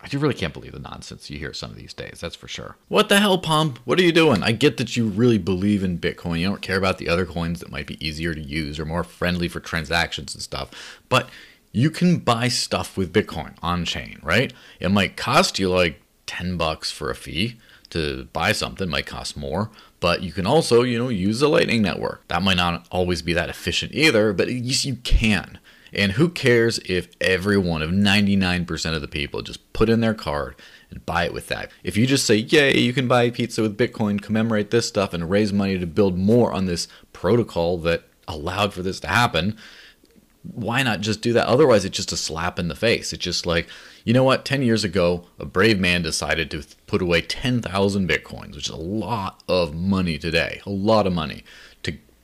I 0.00 0.08
really 0.16 0.34
can't 0.34 0.52
believe 0.52 0.72
the 0.72 0.78
nonsense 0.78 1.30
you 1.30 1.38
hear 1.38 1.52
some 1.52 1.70
of 1.70 1.76
these 1.76 1.94
days, 1.94 2.18
that's 2.20 2.36
for 2.36 2.48
sure. 2.48 2.76
What 2.88 3.08
the 3.08 3.18
hell, 3.18 3.38
Pomp? 3.38 3.78
What 3.84 3.98
are 3.98 4.02
you 4.02 4.12
doing? 4.12 4.42
I 4.42 4.52
get 4.52 4.76
that 4.76 4.96
you 4.96 5.06
really 5.08 5.38
believe 5.38 5.82
in 5.82 5.98
Bitcoin. 5.98 6.38
You 6.38 6.48
don't 6.48 6.62
care 6.62 6.76
about 6.76 6.98
the 6.98 7.08
other 7.08 7.26
coins 7.26 7.60
that 7.60 7.72
might 7.72 7.86
be 7.86 8.06
easier 8.06 8.34
to 8.34 8.40
use 8.40 8.78
or 8.78 8.84
more 8.84 9.04
friendly 9.04 9.48
for 9.48 9.60
transactions 9.60 10.34
and 10.34 10.42
stuff. 10.42 11.00
But 11.08 11.28
you 11.72 11.90
can 11.90 12.18
buy 12.18 12.48
stuff 12.48 12.96
with 12.96 13.12
Bitcoin 13.12 13.54
on 13.62 13.84
chain, 13.84 14.18
right? 14.22 14.52
It 14.80 14.90
might 14.90 15.16
cost 15.16 15.58
you 15.58 15.70
like 15.70 16.00
10 16.26 16.56
bucks 16.56 16.90
for 16.90 17.10
a 17.10 17.14
fee 17.14 17.56
to 17.90 18.24
buy 18.32 18.52
something, 18.52 18.88
it 18.88 18.90
might 18.90 19.06
cost 19.06 19.36
more, 19.36 19.70
but 20.00 20.22
you 20.22 20.32
can 20.32 20.46
also, 20.46 20.82
you 20.82 20.98
know, 20.98 21.08
use 21.08 21.40
the 21.40 21.48
Lightning 21.48 21.82
Network. 21.82 22.26
That 22.28 22.42
might 22.42 22.56
not 22.56 22.86
always 22.90 23.22
be 23.22 23.32
that 23.32 23.48
efficient 23.48 23.94
either, 23.94 24.32
but 24.32 24.48
you 24.48 24.96
can. 24.96 25.58
And 25.92 26.12
who 26.12 26.28
cares 26.28 26.78
if 26.80 27.08
every 27.20 27.56
one 27.56 27.82
of 27.82 27.90
99% 27.90 28.94
of 28.94 29.00
the 29.00 29.08
people 29.08 29.42
just 29.42 29.72
put 29.72 29.88
in 29.88 30.00
their 30.00 30.14
card 30.14 30.56
and 30.90 31.04
buy 31.06 31.24
it 31.24 31.32
with 31.32 31.48
that? 31.48 31.70
If 31.82 31.96
you 31.96 32.06
just 32.06 32.26
say, 32.26 32.36
yay, 32.36 32.78
you 32.78 32.92
can 32.92 33.08
buy 33.08 33.30
pizza 33.30 33.62
with 33.62 33.78
Bitcoin, 33.78 34.20
commemorate 34.20 34.70
this 34.70 34.88
stuff, 34.88 35.14
and 35.14 35.30
raise 35.30 35.52
money 35.52 35.78
to 35.78 35.86
build 35.86 36.18
more 36.18 36.52
on 36.52 36.66
this 36.66 36.88
protocol 37.12 37.78
that 37.78 38.04
allowed 38.28 38.74
for 38.74 38.82
this 38.82 39.00
to 39.00 39.08
happen, 39.08 39.56
why 40.42 40.82
not 40.82 41.00
just 41.00 41.22
do 41.22 41.32
that? 41.32 41.46
Otherwise, 41.46 41.84
it's 41.84 41.96
just 41.96 42.12
a 42.12 42.16
slap 42.16 42.58
in 42.58 42.68
the 42.68 42.76
face. 42.76 43.12
It's 43.12 43.24
just 43.24 43.46
like, 43.46 43.68
you 44.04 44.12
know 44.12 44.24
what? 44.24 44.44
10 44.44 44.62
years 44.62 44.84
ago, 44.84 45.24
a 45.38 45.44
brave 45.44 45.80
man 45.80 46.02
decided 46.02 46.50
to 46.52 46.64
put 46.86 47.02
away 47.02 47.20
10,000 47.20 48.08
bitcoins, 48.08 48.54
which 48.54 48.68
is 48.68 48.74
a 48.74 48.76
lot 48.76 49.42
of 49.48 49.74
money 49.74 50.18
today, 50.18 50.60
a 50.64 50.70
lot 50.70 51.06
of 51.06 51.12
money 51.12 51.42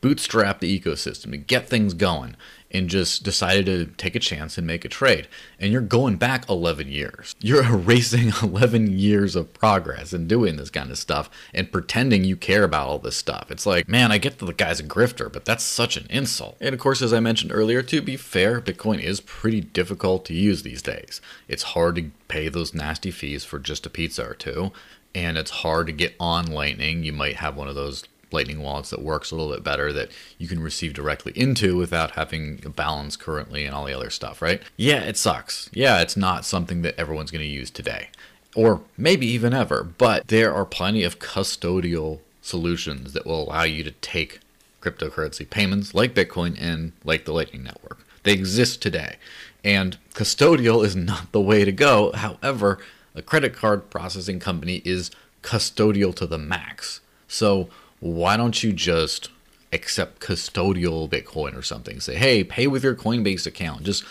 bootstrap 0.02 0.60
the 0.60 0.78
ecosystem, 0.78 1.30
to 1.30 1.38
get 1.38 1.68
things 1.68 1.94
going 1.94 2.36
and 2.72 2.88
just 2.88 3.22
decided 3.22 3.66
to 3.66 3.86
take 3.96 4.16
a 4.16 4.18
chance 4.18 4.58
and 4.58 4.66
make 4.66 4.84
a 4.84 4.88
trade. 4.88 5.28
And 5.60 5.70
you're 5.70 5.80
going 5.80 6.16
back 6.16 6.48
11 6.48 6.88
years. 6.88 7.36
You're 7.38 7.64
erasing 7.72 8.32
11 8.42 8.98
years 8.98 9.36
of 9.36 9.52
progress 9.54 10.12
and 10.12 10.28
doing 10.28 10.56
this 10.56 10.70
kind 10.70 10.90
of 10.90 10.98
stuff 10.98 11.30
and 11.54 11.70
pretending 11.70 12.24
you 12.24 12.36
care 12.36 12.64
about 12.64 12.88
all 12.88 12.98
this 12.98 13.16
stuff. 13.16 13.50
It's 13.50 13.66
like, 13.66 13.88
man, 13.88 14.10
I 14.10 14.18
get 14.18 14.38
that 14.38 14.46
the 14.46 14.52
guy's 14.52 14.80
a 14.80 14.84
grifter, 14.84 15.32
but 15.32 15.44
that's 15.44 15.62
such 15.62 15.96
an 15.96 16.06
insult. 16.10 16.56
And 16.60 16.74
of 16.74 16.80
course, 16.80 17.00
as 17.00 17.12
I 17.12 17.20
mentioned 17.20 17.52
earlier, 17.52 17.82
to 17.82 18.02
be 18.02 18.16
fair, 18.16 18.60
Bitcoin 18.60 19.00
is 19.00 19.20
pretty 19.20 19.60
difficult 19.60 20.24
to 20.26 20.34
use 20.34 20.62
these 20.62 20.82
days. 20.82 21.20
It's 21.46 21.62
hard 21.62 21.96
to 21.96 22.10
pay 22.26 22.48
those 22.48 22.74
nasty 22.74 23.10
fees 23.10 23.44
for 23.44 23.58
just 23.58 23.86
a 23.86 23.90
pizza 23.90 24.26
or 24.26 24.34
two. 24.34 24.72
And 25.14 25.36
it's 25.36 25.50
hard 25.50 25.88
to 25.88 25.92
get 25.92 26.14
on 26.18 26.46
Lightning. 26.46 27.04
You 27.04 27.12
might 27.12 27.36
have 27.36 27.54
one 27.54 27.68
of 27.68 27.74
those 27.74 28.04
Lightning 28.32 28.62
wallets 28.62 28.90
that 28.90 29.02
works 29.02 29.30
a 29.30 29.36
little 29.36 29.52
bit 29.52 29.64
better 29.64 29.92
that 29.92 30.10
you 30.38 30.48
can 30.48 30.62
receive 30.62 30.94
directly 30.94 31.32
into 31.34 31.76
without 31.76 32.12
having 32.12 32.60
a 32.64 32.68
balance 32.68 33.16
currently 33.16 33.64
and 33.64 33.74
all 33.74 33.84
the 33.84 33.96
other 33.96 34.10
stuff, 34.10 34.40
right? 34.40 34.62
Yeah, 34.76 35.00
it 35.02 35.16
sucks. 35.16 35.70
Yeah, 35.72 36.00
it's 36.00 36.16
not 36.16 36.44
something 36.44 36.82
that 36.82 36.98
everyone's 36.98 37.30
going 37.30 37.44
to 37.44 37.46
use 37.46 37.70
today 37.70 38.08
or 38.54 38.82
maybe 38.96 39.26
even 39.26 39.54
ever, 39.54 39.82
but 39.82 40.28
there 40.28 40.54
are 40.54 40.64
plenty 40.64 41.02
of 41.04 41.18
custodial 41.18 42.20
solutions 42.40 43.12
that 43.12 43.26
will 43.26 43.44
allow 43.44 43.62
you 43.62 43.82
to 43.84 43.90
take 43.92 44.40
cryptocurrency 44.80 45.48
payments 45.48 45.94
like 45.94 46.14
Bitcoin 46.14 46.56
and 46.60 46.92
like 47.04 47.24
the 47.24 47.32
Lightning 47.32 47.62
Network. 47.62 48.04
They 48.24 48.32
exist 48.32 48.82
today. 48.82 49.16
And 49.64 49.96
custodial 50.14 50.84
is 50.84 50.96
not 50.96 51.32
the 51.32 51.40
way 51.40 51.64
to 51.64 51.72
go. 51.72 52.12
However, 52.12 52.78
a 53.14 53.22
credit 53.22 53.54
card 53.54 53.90
processing 53.90 54.40
company 54.40 54.82
is 54.84 55.10
custodial 55.42 56.14
to 56.16 56.26
the 56.26 56.38
max. 56.38 57.00
So 57.28 57.68
why 58.02 58.36
don't 58.36 58.64
you 58.64 58.72
just 58.72 59.30
accept 59.72 60.20
custodial 60.20 61.08
Bitcoin 61.08 61.56
or 61.56 61.62
something? 61.62 62.00
Say, 62.00 62.16
hey, 62.16 62.42
pay 62.42 62.66
with 62.66 62.82
your 62.82 62.96
Coinbase 62.96 63.46
account. 63.46 63.84
Just 63.84 64.04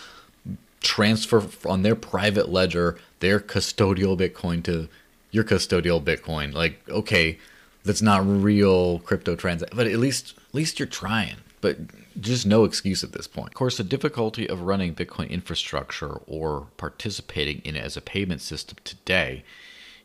transfer 0.80 1.46
on 1.66 1.82
their 1.82 1.94
private 1.94 2.48
ledger 2.48 2.98
their 3.20 3.38
custodial 3.38 4.18
Bitcoin 4.18 4.64
to 4.64 4.88
your 5.30 5.44
custodial 5.44 6.02
Bitcoin. 6.02 6.54
Like, 6.54 6.80
okay, 6.88 7.38
that's 7.84 8.00
not 8.00 8.26
real 8.26 9.00
crypto 9.00 9.36
transaction, 9.36 9.76
but 9.76 9.86
at 9.86 9.98
least 9.98 10.34
at 10.48 10.54
least 10.54 10.78
you're 10.78 10.88
trying. 10.88 11.36
But 11.60 11.76
just 12.18 12.46
no 12.46 12.64
excuse 12.64 13.04
at 13.04 13.12
this 13.12 13.26
point. 13.26 13.48
Of 13.48 13.54
course, 13.54 13.76
the 13.76 13.84
difficulty 13.84 14.48
of 14.48 14.62
running 14.62 14.94
Bitcoin 14.94 15.28
infrastructure 15.28 16.20
or 16.26 16.68
participating 16.78 17.60
in 17.62 17.76
it 17.76 17.84
as 17.84 17.96
a 17.96 18.00
payment 18.00 18.40
system 18.40 18.78
today 18.84 19.44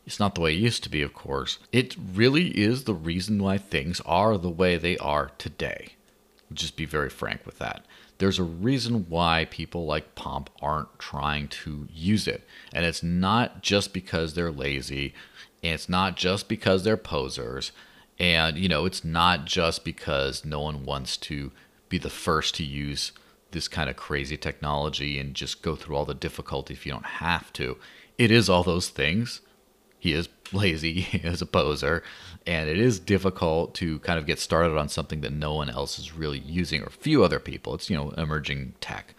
it's 0.07 0.21
not 0.21 0.35
the 0.35 0.41
way 0.41 0.53
it 0.53 0.59
used 0.59 0.83
to 0.83 0.89
be, 0.89 1.01
of 1.01 1.13
course. 1.13 1.59
It 1.73 1.97
really 2.15 2.57
is 2.57 2.85
the 2.85 2.93
reason 2.93 3.43
why 3.43 3.57
things 3.57 3.99
are 4.05 4.37
the 4.37 4.49
way 4.49 4.77
they 4.77 4.97
are 4.99 5.31
today. 5.37 5.89
Just 6.53 6.77
be 6.77 6.85
very 6.85 7.09
frank 7.09 7.45
with 7.45 7.59
that. 7.59 7.85
There's 8.17 8.39
a 8.39 8.43
reason 8.43 9.05
why 9.09 9.47
people 9.51 9.85
like 9.85 10.15
Pomp 10.15 10.49
aren't 10.61 10.97
trying 10.97 11.49
to 11.49 11.89
use 11.93 12.25
it. 12.25 12.47
And 12.71 12.85
it's 12.85 13.03
not 13.03 13.61
just 13.61 13.91
because 13.91 14.33
they're 14.33 14.49
lazy, 14.49 15.13
and 15.61 15.73
it's 15.73 15.89
not 15.89 16.15
just 16.15 16.47
because 16.47 16.83
they're 16.83 16.95
posers, 16.95 17.73
and 18.17 18.57
you 18.57 18.69
know, 18.69 18.85
it's 18.85 19.03
not 19.03 19.43
just 19.43 19.83
because 19.83 20.45
no 20.45 20.61
one 20.61 20.85
wants 20.85 21.17
to 21.17 21.51
be 21.89 21.97
the 21.97 22.09
first 22.09 22.55
to 22.55 22.63
use 22.63 23.11
this 23.51 23.67
kind 23.67 23.89
of 23.89 23.97
crazy 23.97 24.37
technology 24.37 25.19
and 25.19 25.35
just 25.35 25.61
go 25.61 25.75
through 25.75 25.97
all 25.97 26.05
the 26.05 26.13
difficulty 26.13 26.73
if 26.73 26.85
you 26.85 26.93
don't 26.93 27.05
have 27.05 27.51
to. 27.53 27.77
It 28.17 28.31
is 28.31 28.49
all 28.49 28.63
those 28.63 28.87
things, 28.87 29.41
he 29.99 30.13
is 30.13 30.29
lazy, 30.51 30.93
he 31.01 31.17
is 31.19 31.41
a 31.41 31.45
poser, 31.45 32.03
and 32.45 32.69
it 32.69 32.79
is 32.79 32.99
difficult 32.99 33.73
to 33.75 33.99
kind 33.99 34.19
of 34.19 34.25
get 34.25 34.39
started 34.39 34.77
on 34.77 34.89
something 34.89 35.21
that 35.21 35.33
no 35.33 35.53
one 35.53 35.69
else 35.69 35.99
is 35.99 36.13
really 36.13 36.39
using 36.39 36.81
or 36.81 36.89
few 36.89 37.23
other 37.23 37.39
people. 37.39 37.75
It's, 37.75 37.89
you 37.89 37.97
know, 37.97 38.11
emerging 38.11 38.73
tech. 38.79 39.13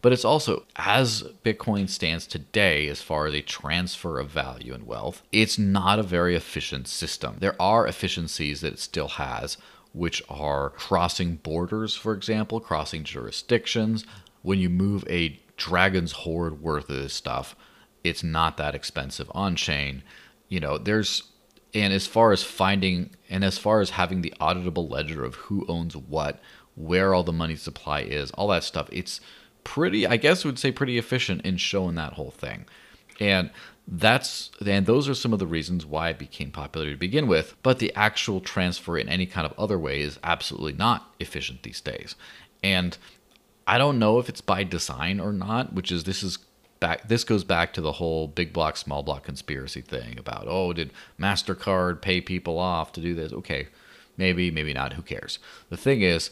But 0.00 0.12
it's 0.12 0.24
also, 0.24 0.64
as 0.74 1.22
Bitcoin 1.44 1.88
stands 1.88 2.26
today, 2.26 2.88
as 2.88 3.00
far 3.00 3.26
as 3.26 3.34
a 3.34 3.40
transfer 3.40 4.18
of 4.18 4.30
value 4.30 4.74
and 4.74 4.84
wealth, 4.84 5.22
it's 5.30 5.58
not 5.58 6.00
a 6.00 6.02
very 6.02 6.34
efficient 6.34 6.88
system. 6.88 7.36
There 7.38 7.60
are 7.62 7.86
efficiencies 7.86 8.62
that 8.62 8.72
it 8.72 8.78
still 8.80 9.06
has, 9.06 9.58
which 9.92 10.20
are 10.28 10.70
crossing 10.70 11.36
borders, 11.36 11.94
for 11.94 12.14
example, 12.14 12.58
crossing 12.58 13.04
jurisdictions. 13.04 14.04
When 14.42 14.58
you 14.58 14.68
move 14.68 15.04
a 15.08 15.40
dragon's 15.56 16.12
hoard 16.12 16.60
worth 16.60 16.90
of 16.90 16.96
this 16.96 17.14
stuff, 17.14 17.54
it's 18.02 18.24
not 18.24 18.56
that 18.56 18.74
expensive 18.74 19.30
on 19.32 19.54
chain 19.54 20.02
you 20.52 20.60
know, 20.60 20.76
there's 20.76 21.22
and 21.72 21.94
as 21.94 22.06
far 22.06 22.30
as 22.30 22.44
finding 22.44 23.08
and 23.30 23.42
as 23.42 23.56
far 23.56 23.80
as 23.80 23.88
having 23.88 24.20
the 24.20 24.34
auditable 24.38 24.90
ledger 24.90 25.24
of 25.24 25.36
who 25.36 25.64
owns 25.66 25.96
what, 25.96 26.40
where 26.74 27.14
all 27.14 27.22
the 27.22 27.32
money 27.32 27.56
supply 27.56 28.00
is, 28.00 28.30
all 28.32 28.48
that 28.48 28.62
stuff, 28.62 28.86
it's 28.92 29.18
pretty 29.64 30.06
I 30.06 30.18
guess 30.18 30.44
would 30.44 30.58
say 30.58 30.70
pretty 30.70 30.98
efficient 30.98 31.40
in 31.46 31.56
showing 31.56 31.94
that 31.94 32.12
whole 32.12 32.32
thing. 32.32 32.66
And 33.18 33.48
that's 33.88 34.50
and 34.64 34.84
those 34.84 35.08
are 35.08 35.14
some 35.14 35.32
of 35.32 35.38
the 35.38 35.46
reasons 35.46 35.86
why 35.86 36.10
it 36.10 36.18
became 36.18 36.50
popular 36.50 36.90
to 36.90 36.98
begin 36.98 37.28
with, 37.28 37.54
but 37.62 37.78
the 37.78 37.94
actual 37.94 38.42
transfer 38.42 38.98
in 38.98 39.08
any 39.08 39.24
kind 39.24 39.46
of 39.46 39.58
other 39.58 39.78
way 39.78 40.02
is 40.02 40.18
absolutely 40.22 40.74
not 40.74 41.14
efficient 41.18 41.62
these 41.62 41.80
days. 41.80 42.14
And 42.62 42.98
I 43.66 43.78
don't 43.78 43.98
know 43.98 44.18
if 44.18 44.28
it's 44.28 44.42
by 44.42 44.64
design 44.64 45.18
or 45.18 45.32
not, 45.32 45.72
which 45.72 45.90
is 45.90 46.04
this 46.04 46.22
is 46.22 46.36
back 46.82 47.08
this 47.08 47.24
goes 47.24 47.44
back 47.44 47.72
to 47.72 47.80
the 47.80 47.92
whole 47.92 48.28
big 48.28 48.52
block 48.52 48.76
small 48.76 49.02
block 49.02 49.24
conspiracy 49.24 49.80
thing 49.80 50.18
about 50.18 50.44
oh 50.46 50.74
did 50.74 50.90
mastercard 51.18 52.02
pay 52.02 52.20
people 52.20 52.58
off 52.58 52.92
to 52.92 53.00
do 53.00 53.14
this? 53.14 53.32
Okay 53.32 53.68
maybe 54.16 54.50
maybe 54.50 54.72
not. 54.72 54.94
Who 54.94 55.02
cares? 55.02 55.38
The 55.68 55.76
thing 55.76 56.02
is 56.02 56.30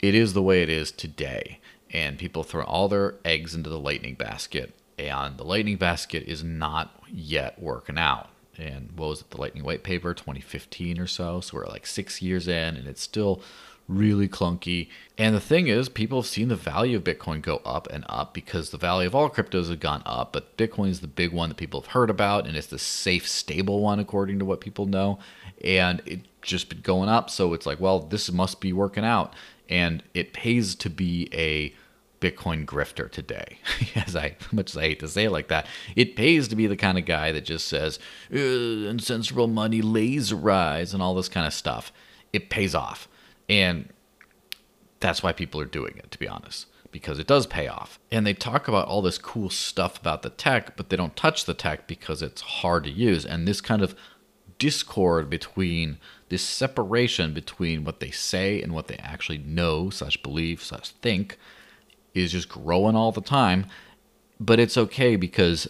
it 0.00 0.14
is 0.14 0.32
the 0.32 0.42
way 0.42 0.62
it 0.62 0.68
is 0.68 0.90
today. 0.90 1.58
And 1.90 2.18
people 2.18 2.42
throw 2.42 2.64
all 2.64 2.88
their 2.88 3.16
eggs 3.24 3.54
into 3.54 3.68
the 3.68 3.78
lightning 3.78 4.14
basket 4.14 4.74
and 4.98 5.36
the 5.36 5.44
lightning 5.44 5.76
basket 5.76 6.24
is 6.24 6.42
not 6.42 7.02
yet 7.06 7.60
working 7.60 7.98
out. 7.98 8.30
And 8.56 8.90
what 8.96 9.08
was 9.08 9.20
it 9.20 9.30
the 9.30 9.40
lightning 9.40 9.62
white 9.62 9.82
paper 9.82 10.14
2015 10.14 10.98
or 10.98 11.06
so? 11.06 11.40
So 11.40 11.56
we're 11.56 11.66
like 11.66 11.86
six 11.86 12.22
years 12.22 12.48
in 12.48 12.76
and 12.76 12.86
it's 12.86 13.02
still 13.02 13.42
really 13.88 14.28
clunky. 14.28 14.88
And 15.18 15.34
the 15.34 15.40
thing 15.40 15.66
is, 15.66 15.88
people 15.88 16.20
have 16.20 16.28
seen 16.28 16.48
the 16.48 16.56
value 16.56 16.96
of 16.96 17.04
Bitcoin 17.04 17.42
go 17.42 17.60
up 17.64 17.88
and 17.90 18.04
up 18.08 18.34
because 18.34 18.70
the 18.70 18.78
value 18.78 19.06
of 19.06 19.14
all 19.14 19.30
cryptos 19.30 19.68
have 19.68 19.80
gone 19.80 20.02
up. 20.06 20.32
But 20.32 20.56
Bitcoin 20.56 20.88
is 20.88 21.00
the 21.00 21.06
big 21.06 21.32
one 21.32 21.48
that 21.48 21.56
people 21.56 21.80
have 21.80 21.90
heard 21.90 22.10
about, 22.10 22.46
and 22.46 22.56
it's 22.56 22.66
the 22.66 22.78
safe, 22.78 23.28
stable 23.28 23.80
one, 23.80 23.98
according 23.98 24.38
to 24.38 24.44
what 24.44 24.60
people 24.60 24.86
know. 24.86 25.18
And 25.64 26.02
it 26.06 26.20
just 26.42 26.68
been 26.68 26.80
going 26.80 27.08
up. 27.08 27.30
So 27.30 27.52
it's 27.54 27.66
like, 27.66 27.80
well, 27.80 28.00
this 28.00 28.30
must 28.32 28.60
be 28.60 28.72
working 28.72 29.04
out. 29.04 29.34
And 29.68 30.02
it 30.14 30.32
pays 30.32 30.74
to 30.76 30.90
be 30.90 31.28
a 31.32 31.74
Bitcoin 32.22 32.64
grifter 32.64 33.10
today. 33.10 33.58
as 33.96 34.14
I 34.14 34.36
much 34.52 34.70
as 34.70 34.76
I 34.76 34.82
hate 34.82 35.00
to 35.00 35.08
say 35.08 35.24
it 35.24 35.32
like 35.32 35.48
that, 35.48 35.66
it 35.96 36.16
pays 36.16 36.48
to 36.48 36.56
be 36.56 36.66
the 36.66 36.76
kind 36.76 36.96
of 36.96 37.04
guy 37.04 37.32
that 37.32 37.44
just 37.44 37.66
says 37.66 37.98
insensible 38.30 39.48
money, 39.48 39.82
laser 39.82 40.50
eyes, 40.50 40.94
and 40.94 41.02
all 41.02 41.14
this 41.14 41.28
kind 41.28 41.46
of 41.46 41.52
stuff. 41.52 41.92
It 42.32 42.48
pays 42.48 42.74
off. 42.74 43.08
And 43.52 43.90
that's 45.00 45.22
why 45.22 45.32
people 45.32 45.60
are 45.60 45.66
doing 45.66 45.98
it, 45.98 46.10
to 46.10 46.18
be 46.18 46.26
honest, 46.26 46.68
because 46.90 47.18
it 47.18 47.26
does 47.26 47.46
pay 47.46 47.68
off. 47.68 47.98
And 48.10 48.26
they 48.26 48.32
talk 48.32 48.66
about 48.66 48.88
all 48.88 49.02
this 49.02 49.18
cool 49.18 49.50
stuff 49.50 50.00
about 50.00 50.22
the 50.22 50.30
tech, 50.30 50.74
but 50.74 50.88
they 50.88 50.96
don't 50.96 51.14
touch 51.16 51.44
the 51.44 51.52
tech 51.52 51.86
because 51.86 52.22
it's 52.22 52.40
hard 52.40 52.84
to 52.84 52.90
use. 52.90 53.26
And 53.26 53.46
this 53.46 53.60
kind 53.60 53.82
of 53.82 53.94
discord 54.58 55.28
between 55.28 55.98
this 56.30 56.42
separation 56.42 57.34
between 57.34 57.84
what 57.84 58.00
they 58.00 58.10
say 58.10 58.62
and 58.62 58.72
what 58.72 58.88
they 58.88 58.96
actually 58.96 59.36
know, 59.36 59.90
such 59.90 60.22
believe, 60.22 60.62
such 60.62 60.88
think, 60.88 61.36
is 62.14 62.32
just 62.32 62.48
growing 62.48 62.96
all 62.96 63.12
the 63.12 63.20
time. 63.20 63.66
But 64.40 64.58
it's 64.58 64.78
okay 64.78 65.16
because 65.16 65.68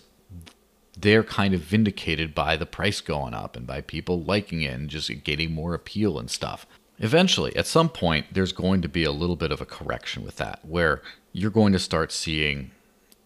they're 0.97 1.25
kind 1.25 1.53
of 1.53 1.63
vindicated 1.63 2.33
by 2.33 2.57
the 2.57 2.65
price 2.65 3.01
going 3.01 3.35
up 3.35 3.57
and 3.57 3.67
by 3.67 3.81
people 3.81 4.23
liking 4.23 4.63
it 4.63 4.73
and 4.73 4.89
just 4.89 5.11
getting 5.25 5.53
more 5.53 5.75
appeal 5.75 6.17
and 6.17 6.31
stuff. 6.31 6.65
Eventually, 6.99 7.55
at 7.57 7.67
some 7.67 7.89
point, 7.89 8.27
there's 8.33 8.53
going 8.53 8.83
to 8.83 8.89
be 8.89 9.05
a 9.05 9.13
little 9.13 9.37
bit 9.37 9.51
of 9.51 9.61
a 9.61 9.67
correction 9.67 10.25
with 10.25 10.37
that, 10.37 10.61
where 10.63 11.03
you're 11.33 11.51
going 11.51 11.73
to 11.73 11.79
start 11.79 12.13
seeing 12.13 12.71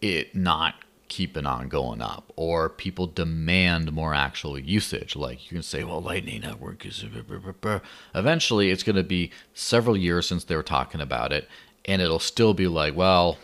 it 0.01 0.35
not 0.35 0.75
keeping 1.09 1.45
on 1.45 1.69
going 1.69 2.01
up, 2.01 2.31
or 2.35 2.69
people 2.69 3.07
demand 3.07 3.91
more 3.91 4.13
actual 4.13 4.57
usage. 4.59 5.15
Like 5.15 5.43
you 5.45 5.55
can 5.55 5.63
say, 5.63 5.83
well, 5.83 6.01
Lightning 6.01 6.41
Network 6.41 6.85
is. 6.85 7.03
Eventually, 8.13 8.71
it's 8.71 8.83
going 8.83 8.95
to 8.95 9.03
be 9.03 9.31
several 9.53 9.95
years 9.95 10.27
since 10.27 10.43
they 10.43 10.55
were 10.55 10.63
talking 10.63 11.01
about 11.01 11.31
it, 11.31 11.47
and 11.85 12.01
it'll 12.01 12.19
still 12.19 12.53
be 12.53 12.67
like, 12.67 12.95
well, 12.95 13.37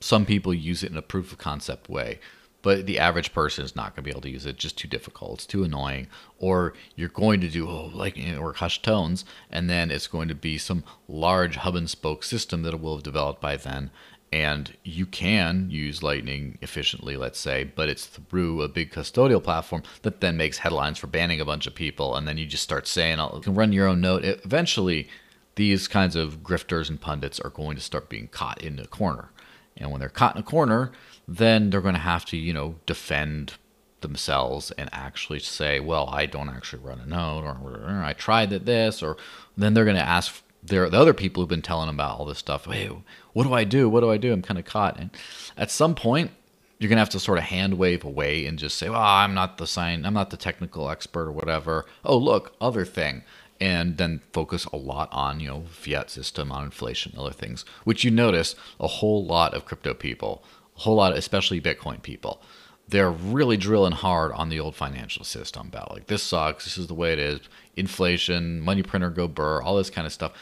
some 0.00 0.24
people 0.24 0.54
use 0.54 0.82
it 0.82 0.90
in 0.90 0.96
a 0.96 1.02
proof 1.02 1.32
of 1.32 1.38
concept 1.38 1.88
way 1.88 2.18
but 2.62 2.86
the 2.86 2.98
average 2.98 3.32
person 3.32 3.64
is 3.64 3.76
not 3.76 3.94
going 3.94 4.02
to 4.04 4.08
be 4.08 4.10
able 4.10 4.20
to 4.22 4.30
use 4.30 4.46
it. 4.46 4.56
just 4.56 4.76
too 4.76 4.88
difficult. 4.88 5.34
It's 5.34 5.46
too 5.46 5.64
annoying. 5.64 6.08
Or 6.38 6.74
you're 6.94 7.08
going 7.08 7.40
to 7.40 7.48
do 7.48 7.68
oh, 7.68 7.90
like 7.92 8.18
or 8.38 8.52
hushed 8.52 8.82
tones, 8.82 9.24
and 9.50 9.68
then 9.70 9.90
it's 9.90 10.06
going 10.06 10.28
to 10.28 10.34
be 10.34 10.58
some 10.58 10.84
large 11.08 11.56
hub 11.56 11.76
and 11.76 11.88
spoke 11.88 12.22
system 12.22 12.62
that 12.62 12.80
will 12.80 12.96
have 12.96 13.02
developed 13.02 13.40
by 13.40 13.56
then, 13.56 13.90
and 14.32 14.76
you 14.84 15.06
can 15.06 15.70
use 15.70 16.02
Lightning 16.02 16.56
efficiently, 16.60 17.16
let's 17.16 17.38
say, 17.38 17.64
but 17.64 17.88
it's 17.88 18.06
through 18.06 18.62
a 18.62 18.68
big 18.68 18.92
custodial 18.92 19.42
platform 19.42 19.82
that 20.02 20.20
then 20.20 20.36
makes 20.36 20.58
headlines 20.58 20.98
for 20.98 21.08
banning 21.08 21.40
a 21.40 21.44
bunch 21.44 21.66
of 21.66 21.74
people, 21.74 22.14
and 22.14 22.28
then 22.28 22.38
you 22.38 22.46
just 22.46 22.62
start 22.62 22.86
saying, 22.86 23.18
oh, 23.18 23.32
you 23.34 23.40
can 23.40 23.54
run 23.54 23.72
your 23.72 23.88
own 23.88 24.00
node. 24.00 24.24
Eventually, 24.44 25.08
these 25.56 25.88
kinds 25.88 26.14
of 26.14 26.44
grifters 26.44 26.88
and 26.88 27.00
pundits 27.00 27.40
are 27.40 27.50
going 27.50 27.74
to 27.74 27.82
start 27.82 28.08
being 28.08 28.28
caught 28.28 28.62
in 28.62 28.78
a 28.78 28.86
corner. 28.86 29.30
And 29.76 29.90
when 29.90 30.00
they're 30.00 30.08
caught 30.08 30.36
in 30.36 30.40
a 30.40 30.44
corner, 30.44 30.92
then 31.30 31.70
they're 31.70 31.80
going 31.80 31.94
to 31.94 32.00
have 32.00 32.24
to, 32.26 32.36
you 32.36 32.52
know, 32.52 32.74
defend 32.86 33.54
themselves 34.00 34.72
and 34.72 34.90
actually 34.92 35.38
say, 35.38 35.78
well, 35.78 36.08
I 36.10 36.26
don't 36.26 36.48
actually 36.48 36.82
run 36.82 37.00
a 37.00 37.06
node, 37.06 37.44
or, 37.44 37.56
or 37.62 38.02
I 38.04 38.14
tried 38.14 38.50
this, 38.50 39.02
or 39.02 39.16
then 39.56 39.74
they're 39.74 39.84
going 39.84 39.96
to 39.96 40.02
ask 40.02 40.42
there 40.62 40.90
the 40.90 40.98
other 40.98 41.14
people 41.14 41.42
who've 41.42 41.48
been 41.48 41.62
telling 41.62 41.86
them 41.86 41.96
about 41.96 42.18
all 42.18 42.26
this 42.26 42.38
stuff. 42.38 42.66
Hey, 42.66 42.90
what 43.32 43.44
do 43.44 43.54
I 43.54 43.64
do? 43.64 43.88
What 43.88 44.00
do 44.00 44.10
I 44.10 44.16
do? 44.16 44.32
I'm 44.32 44.42
kind 44.42 44.58
of 44.58 44.64
caught. 44.64 44.98
And 44.98 45.10
at 45.56 45.70
some 45.70 45.94
point, 45.94 46.32
you're 46.78 46.88
gonna 46.88 47.00
have 47.00 47.10
to 47.10 47.20
sort 47.20 47.38
of 47.38 47.44
hand 47.44 47.78
wave 47.78 48.04
away 48.04 48.46
and 48.46 48.58
just 48.58 48.76
say, 48.76 48.88
"Well, 48.88 49.00
I'm 49.00 49.34
not 49.34 49.58
the 49.58 49.66
sign. 49.66 50.04
I'm 50.04 50.14
not 50.14 50.30
the 50.30 50.36
technical 50.36 50.90
expert 50.90 51.28
or 51.28 51.32
whatever." 51.32 51.86
Oh, 52.04 52.16
look, 52.16 52.56
other 52.60 52.86
thing, 52.86 53.22
and 53.60 53.98
then 53.98 54.22
focus 54.32 54.64
a 54.66 54.76
lot 54.76 55.10
on 55.12 55.40
you 55.40 55.48
know 55.48 55.64
fiat 55.70 56.10
system, 56.10 56.50
on 56.50 56.64
inflation, 56.64 57.12
other 57.18 57.32
things, 57.32 57.64
which 57.84 58.02
you 58.02 58.10
notice 58.10 58.54
a 58.80 58.86
whole 58.86 59.24
lot 59.24 59.52
of 59.54 59.66
crypto 59.66 59.92
people, 59.92 60.42
whole 60.80 60.96
lot, 60.96 61.16
especially 61.16 61.60
Bitcoin 61.60 62.02
people. 62.02 62.42
They're 62.88 63.10
really 63.10 63.56
drilling 63.56 63.92
hard 63.92 64.32
on 64.32 64.48
the 64.48 64.58
old 64.58 64.74
financial 64.74 65.24
system 65.24 65.68
about 65.68 65.92
like 65.92 66.08
this 66.08 66.22
sucks. 66.22 66.64
This 66.64 66.76
is 66.76 66.88
the 66.88 66.94
way 66.94 67.12
it 67.12 67.18
is. 67.18 67.40
Inflation, 67.76 68.60
money 68.60 68.82
printer 68.82 69.10
go 69.10 69.28
burr, 69.28 69.62
all 69.62 69.76
this 69.76 69.90
kind 69.90 70.06
of 70.06 70.12
stuff 70.12 70.32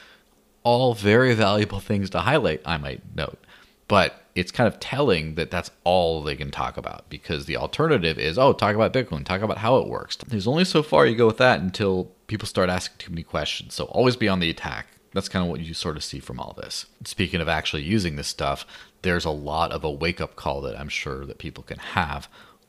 all 0.68 0.92
very 0.92 1.34
valuable 1.34 1.80
things 1.90 2.10
to 2.10 2.20
highlight, 2.20 2.60
I 2.64 2.76
might 2.76 3.00
note. 3.16 3.38
But 3.86 4.22
it's 4.34 4.52
kind 4.52 4.68
of 4.68 4.78
telling 4.78 5.36
that 5.36 5.50
that's 5.50 5.70
all 5.82 6.22
they 6.22 6.36
can 6.36 6.50
talk 6.50 6.76
about 6.76 7.08
because 7.08 7.46
the 7.46 7.56
alternative 7.56 8.18
is, 8.18 8.38
oh, 8.38 8.52
talk 8.52 8.74
about 8.74 8.92
Bitcoin, 8.92 9.24
talk 9.24 9.40
about 9.40 9.58
how 9.58 9.78
it 9.78 9.88
works. 9.88 10.16
There's 10.16 10.46
only 10.46 10.66
so 10.66 10.82
far 10.82 11.06
you 11.06 11.16
go 11.16 11.26
with 11.26 11.38
that 11.38 11.60
until 11.60 12.10
people 12.26 12.46
start 12.46 12.68
asking 12.68 12.98
too 12.98 13.10
many 13.10 13.22
questions. 13.22 13.72
So 13.72 13.86
always 13.86 14.14
be 14.14 14.28
on 14.28 14.40
the 14.40 14.50
attack. 14.50 14.88
That's 15.14 15.30
kind 15.30 15.42
of 15.42 15.50
what 15.50 15.60
you 15.60 15.72
sort 15.72 15.96
of 15.96 16.04
see 16.04 16.20
from 16.20 16.38
all 16.38 16.54
this. 16.60 16.84
Speaking 17.04 17.40
of 17.40 17.48
actually 17.48 17.82
using 17.82 18.16
this 18.16 18.28
stuff, 18.28 18.66
there's 19.02 19.24
a 19.24 19.30
lot 19.30 19.72
of 19.72 19.84
a 19.84 19.90
wake 19.90 20.20
up 20.20 20.36
call 20.36 20.60
that 20.62 20.78
I'm 20.78 20.88
sure 20.88 21.24
that 21.26 21.38
people 21.38 21.62
can 21.62 21.78
have 21.78 22.28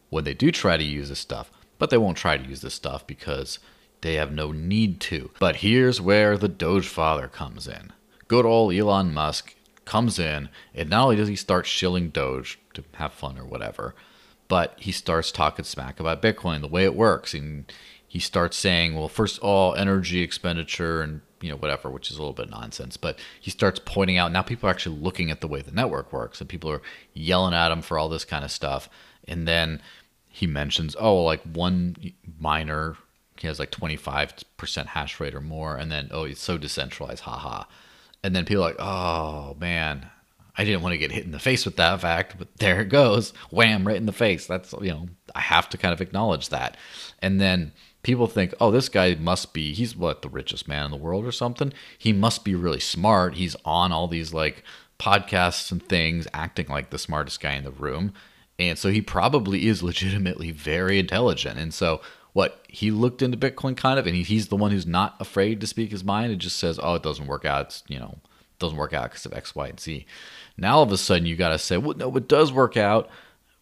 when 0.09 0.23
they 0.23 0.33
do 0.33 0.51
try 0.51 0.77
to 0.77 0.83
use 0.83 1.09
this 1.09 1.19
stuff, 1.19 1.51
but 1.77 1.89
they 1.89 1.97
won't 1.97 2.17
try 2.17 2.37
to 2.37 2.47
use 2.47 2.61
this 2.61 2.73
stuff 2.73 3.05
because 3.05 3.59
they 4.01 4.15
have 4.15 4.31
no 4.31 4.51
need 4.51 4.99
to. 5.01 5.31
But 5.39 5.57
here's 5.57 6.01
where 6.01 6.37
the 6.37 6.47
Doge 6.47 6.87
father 6.87 7.27
comes 7.27 7.67
in. 7.67 7.93
Good 8.27 8.45
old 8.45 8.73
Elon 8.73 9.13
Musk 9.13 9.55
comes 9.85 10.19
in, 10.19 10.49
and 10.73 10.89
not 10.89 11.03
only 11.03 11.15
does 11.15 11.27
he 11.27 11.35
start 11.35 11.65
shilling 11.65 12.09
Doge 12.09 12.59
to 12.75 12.83
have 12.93 13.13
fun 13.13 13.37
or 13.37 13.45
whatever, 13.45 13.95
but 14.47 14.75
he 14.77 14.91
starts 14.91 15.31
talking 15.31 15.65
smack 15.65 15.99
about 15.99 16.21
Bitcoin, 16.21 16.61
the 16.61 16.67
way 16.67 16.83
it 16.83 16.95
works. 16.95 17.33
And 17.33 17.71
he 18.09 18.19
starts 18.19 18.57
saying, 18.57 18.95
well, 18.95 19.07
first 19.07 19.37
of 19.37 19.43
all 19.43 19.75
energy 19.75 20.21
expenditure 20.21 21.01
and 21.01 21.21
you 21.41 21.49
know 21.49 21.55
whatever 21.55 21.89
which 21.89 22.11
is 22.11 22.17
a 22.17 22.19
little 22.19 22.33
bit 22.33 22.49
nonsense 22.49 22.97
but 22.97 23.17
he 23.39 23.49
starts 23.49 23.79
pointing 23.85 24.17
out 24.17 24.31
now 24.31 24.41
people 24.41 24.67
are 24.67 24.71
actually 24.71 24.97
looking 24.97 25.31
at 25.31 25.41
the 25.41 25.47
way 25.47 25.61
the 25.61 25.71
network 25.71 26.11
works 26.11 26.41
and 26.41 26.49
people 26.49 26.71
are 26.71 26.81
yelling 27.13 27.53
at 27.53 27.71
him 27.71 27.81
for 27.81 27.97
all 27.97 28.09
this 28.09 28.25
kind 28.25 28.43
of 28.43 28.51
stuff. 28.51 28.89
And 29.27 29.47
then 29.47 29.81
he 30.27 30.47
mentions 30.47 30.95
oh 30.99 31.23
like 31.23 31.41
one 31.43 31.95
miner 32.39 32.97
he 33.37 33.47
has 33.47 33.57
like 33.57 33.71
25% 33.71 34.85
hash 34.87 35.19
rate 35.21 35.33
or 35.33 35.39
more. 35.39 35.77
And 35.77 35.91
then 35.91 36.09
oh 36.11 36.23
it's 36.23 36.41
so 36.41 36.57
decentralized 36.57 37.23
haha 37.23 37.63
and 38.23 38.35
then 38.35 38.45
people 38.45 38.63
are 38.63 38.69
like 38.69 38.79
oh 38.79 39.55
man 39.59 40.09
i 40.57 40.65
didn't 40.65 40.81
want 40.81 40.91
to 40.91 40.97
get 40.97 41.11
hit 41.11 41.23
in 41.23 41.31
the 41.31 41.39
face 41.39 41.63
with 41.63 41.77
that 41.77 42.01
fact 42.01 42.35
but 42.37 42.49
there 42.57 42.81
it 42.81 42.89
goes. 42.89 43.31
Wham 43.49 43.87
right 43.87 43.95
in 43.95 44.07
the 44.07 44.11
face. 44.11 44.45
That's 44.45 44.73
you 44.81 44.91
know 44.91 45.07
i 45.35 45.39
have 45.39 45.69
to 45.69 45.77
kind 45.77 45.93
of 45.93 46.01
acknowledge 46.01 46.49
that. 46.49 46.75
And 47.19 47.39
then 47.39 47.71
people 48.03 48.27
think 48.27 48.53
oh 48.59 48.71
this 48.71 48.89
guy 48.89 49.15
must 49.15 49.53
be 49.53 49.73
he's 49.73 49.95
what 49.95 50.21
the 50.21 50.29
richest 50.29 50.67
man 50.67 50.85
in 50.85 50.91
the 50.91 50.97
world 50.97 51.25
or 51.25 51.31
something 51.31 51.73
he 51.97 52.13
must 52.13 52.43
be 52.43 52.55
really 52.55 52.79
smart 52.79 53.35
he's 53.35 53.55
on 53.65 53.91
all 53.91 54.07
these 54.07 54.33
like 54.33 54.63
podcasts 54.99 55.71
and 55.71 55.83
things 55.83 56.27
acting 56.33 56.67
like 56.67 56.89
the 56.89 56.99
smartest 56.99 57.39
guy 57.39 57.53
in 57.53 57.63
the 57.63 57.71
room 57.71 58.13
and 58.57 58.77
so 58.77 58.89
he 58.89 59.01
probably 59.01 59.67
is 59.67 59.83
legitimately 59.83 60.51
very 60.51 60.99
intelligent 60.99 61.57
and 61.57 61.73
so 61.73 62.01
what 62.33 62.63
he 62.67 62.91
looked 62.91 63.21
into 63.21 63.37
Bitcoin 63.37 63.75
kind 63.75 63.99
of, 63.99 64.05
and 64.05 64.15
he, 64.15 64.23
he's 64.23 64.47
the 64.47 64.55
one 64.55 64.71
who's 64.71 64.85
not 64.85 65.15
afraid 65.19 65.59
to 65.61 65.67
speak 65.67 65.91
his 65.91 66.03
mind. 66.03 66.31
It 66.31 66.37
just 66.37 66.57
says, 66.57 66.79
"Oh, 66.81 66.95
it 66.95 67.03
doesn't 67.03 67.27
work 67.27 67.45
out. 67.45 67.67
It's 67.67 67.83
you 67.87 67.99
know, 67.99 68.19
doesn't 68.59 68.77
work 68.77 68.93
out 68.93 69.09
because 69.09 69.25
of 69.25 69.33
X, 69.33 69.55
Y, 69.55 69.67
and 69.67 69.79
Z." 69.79 70.05
Now 70.57 70.77
all 70.77 70.83
of 70.83 70.91
a 70.91 70.97
sudden 70.97 71.25
you 71.25 71.35
got 71.35 71.49
to 71.49 71.59
say, 71.59 71.77
"Well, 71.77 71.97
no, 71.97 72.15
it 72.15 72.27
does 72.27 72.53
work 72.53 72.77
out," 72.77 73.09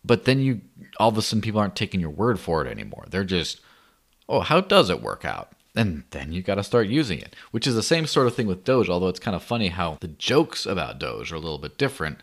but 0.04 0.26
then 0.26 0.40
you 0.40 0.62
all 1.00 1.10
of 1.10 1.18
a 1.18 1.22
sudden 1.22 1.42
people 1.42 1.60
aren't 1.60 1.76
taking 1.76 2.00
your 2.00 2.10
word 2.10 2.40
for 2.40 2.66
it 2.66 2.70
anymore. 2.70 3.06
They're 3.10 3.24
just, 3.24 3.62
"Oh, 4.30 4.42
how 4.42 4.62
does 4.62 4.90
it 4.90 5.02
work 5.02 5.26
out?" 5.26 5.52
And 5.76 6.04
then 6.10 6.32
you 6.32 6.42
got 6.42 6.56
to 6.56 6.64
start 6.64 6.88
using 6.88 7.20
it, 7.20 7.36
which 7.52 7.68
is 7.68 7.76
the 7.76 7.84
same 7.84 8.08
sort 8.08 8.28
of 8.28 8.36
thing 8.36 8.48
with 8.48 8.64
Doge. 8.64 8.90
Although 8.90 9.10
it's 9.10 9.20
kind 9.20 9.36
of 9.36 9.44
funny 9.44 9.68
how 9.68 9.98
the 10.02 10.08
jokes 10.08 10.66
about 10.66 11.00
Doge 11.00 11.32
are 11.32 11.36
a 11.36 11.40
little 11.40 11.60
bit 11.60 11.78
different 11.78 12.20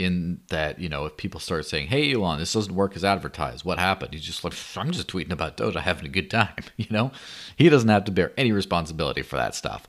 in 0.00 0.40
that 0.48 0.78
you 0.78 0.88
know 0.88 1.04
if 1.04 1.16
people 1.18 1.38
start 1.38 1.66
saying 1.66 1.88
hey 1.88 2.12
elon 2.12 2.38
this 2.38 2.54
doesn't 2.54 2.74
work 2.74 2.96
as 2.96 3.04
advertised 3.04 3.66
what 3.66 3.78
happened 3.78 4.12
he's 4.14 4.22
just 4.22 4.42
like 4.42 4.54
i'm 4.76 4.90
just 4.90 5.08
tweeting 5.08 5.30
about 5.30 5.58
doge 5.58 5.76
i'm 5.76 5.82
having 5.82 6.06
a 6.06 6.08
good 6.08 6.30
time 6.30 6.54
you 6.76 6.86
know 6.90 7.12
he 7.56 7.68
doesn't 7.68 7.90
have 7.90 8.04
to 8.04 8.10
bear 8.10 8.32
any 8.36 8.50
responsibility 8.50 9.20
for 9.20 9.36
that 9.36 9.54
stuff 9.54 9.86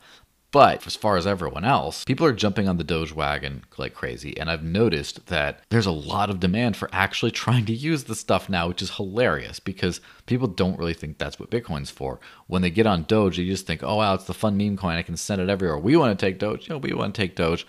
but 0.51 0.85
as 0.85 0.95
far 0.95 1.15
as 1.15 1.25
everyone 1.25 1.63
else, 1.63 2.03
people 2.03 2.25
are 2.25 2.33
jumping 2.33 2.67
on 2.67 2.77
the 2.77 2.83
Doge 2.83 3.13
wagon 3.13 3.63
like 3.77 3.93
crazy. 3.93 4.37
And 4.37 4.49
I've 4.49 4.63
noticed 4.63 5.27
that 5.27 5.61
there's 5.69 5.85
a 5.85 5.91
lot 5.91 6.29
of 6.29 6.39
demand 6.41 6.75
for 6.75 6.89
actually 6.91 7.31
trying 7.43 7.65
to 7.65 7.73
use 7.73 8.03
the 8.03 8.15
stuff 8.15 8.49
now, 8.49 8.67
which 8.67 8.81
is 8.81 8.97
hilarious 8.97 9.59
because 9.59 10.01
people 10.25 10.47
don't 10.47 10.77
really 10.77 10.93
think 10.93 11.17
that's 11.17 11.39
what 11.39 11.51
Bitcoin's 11.51 11.89
for. 11.89 12.19
When 12.47 12.61
they 12.61 12.69
get 12.69 12.85
on 12.85 13.03
Doge, 13.03 13.37
they 13.37 13.45
just 13.45 13.65
think, 13.65 13.81
oh, 13.81 13.95
wow, 13.95 14.13
it's 14.13 14.25
the 14.25 14.33
fun 14.33 14.57
meme 14.57 14.77
coin. 14.77 14.97
I 14.97 15.03
can 15.03 15.17
send 15.17 15.41
it 15.41 15.49
everywhere. 15.49 15.77
We 15.77 15.95
want 15.95 16.17
to 16.17 16.25
take 16.25 16.37
Doge. 16.37 16.67
You 16.67 16.75
know, 16.75 16.79
we 16.79 16.93
want 16.93 17.15
to 17.15 17.21
take 17.21 17.35
Doge 17.35 17.65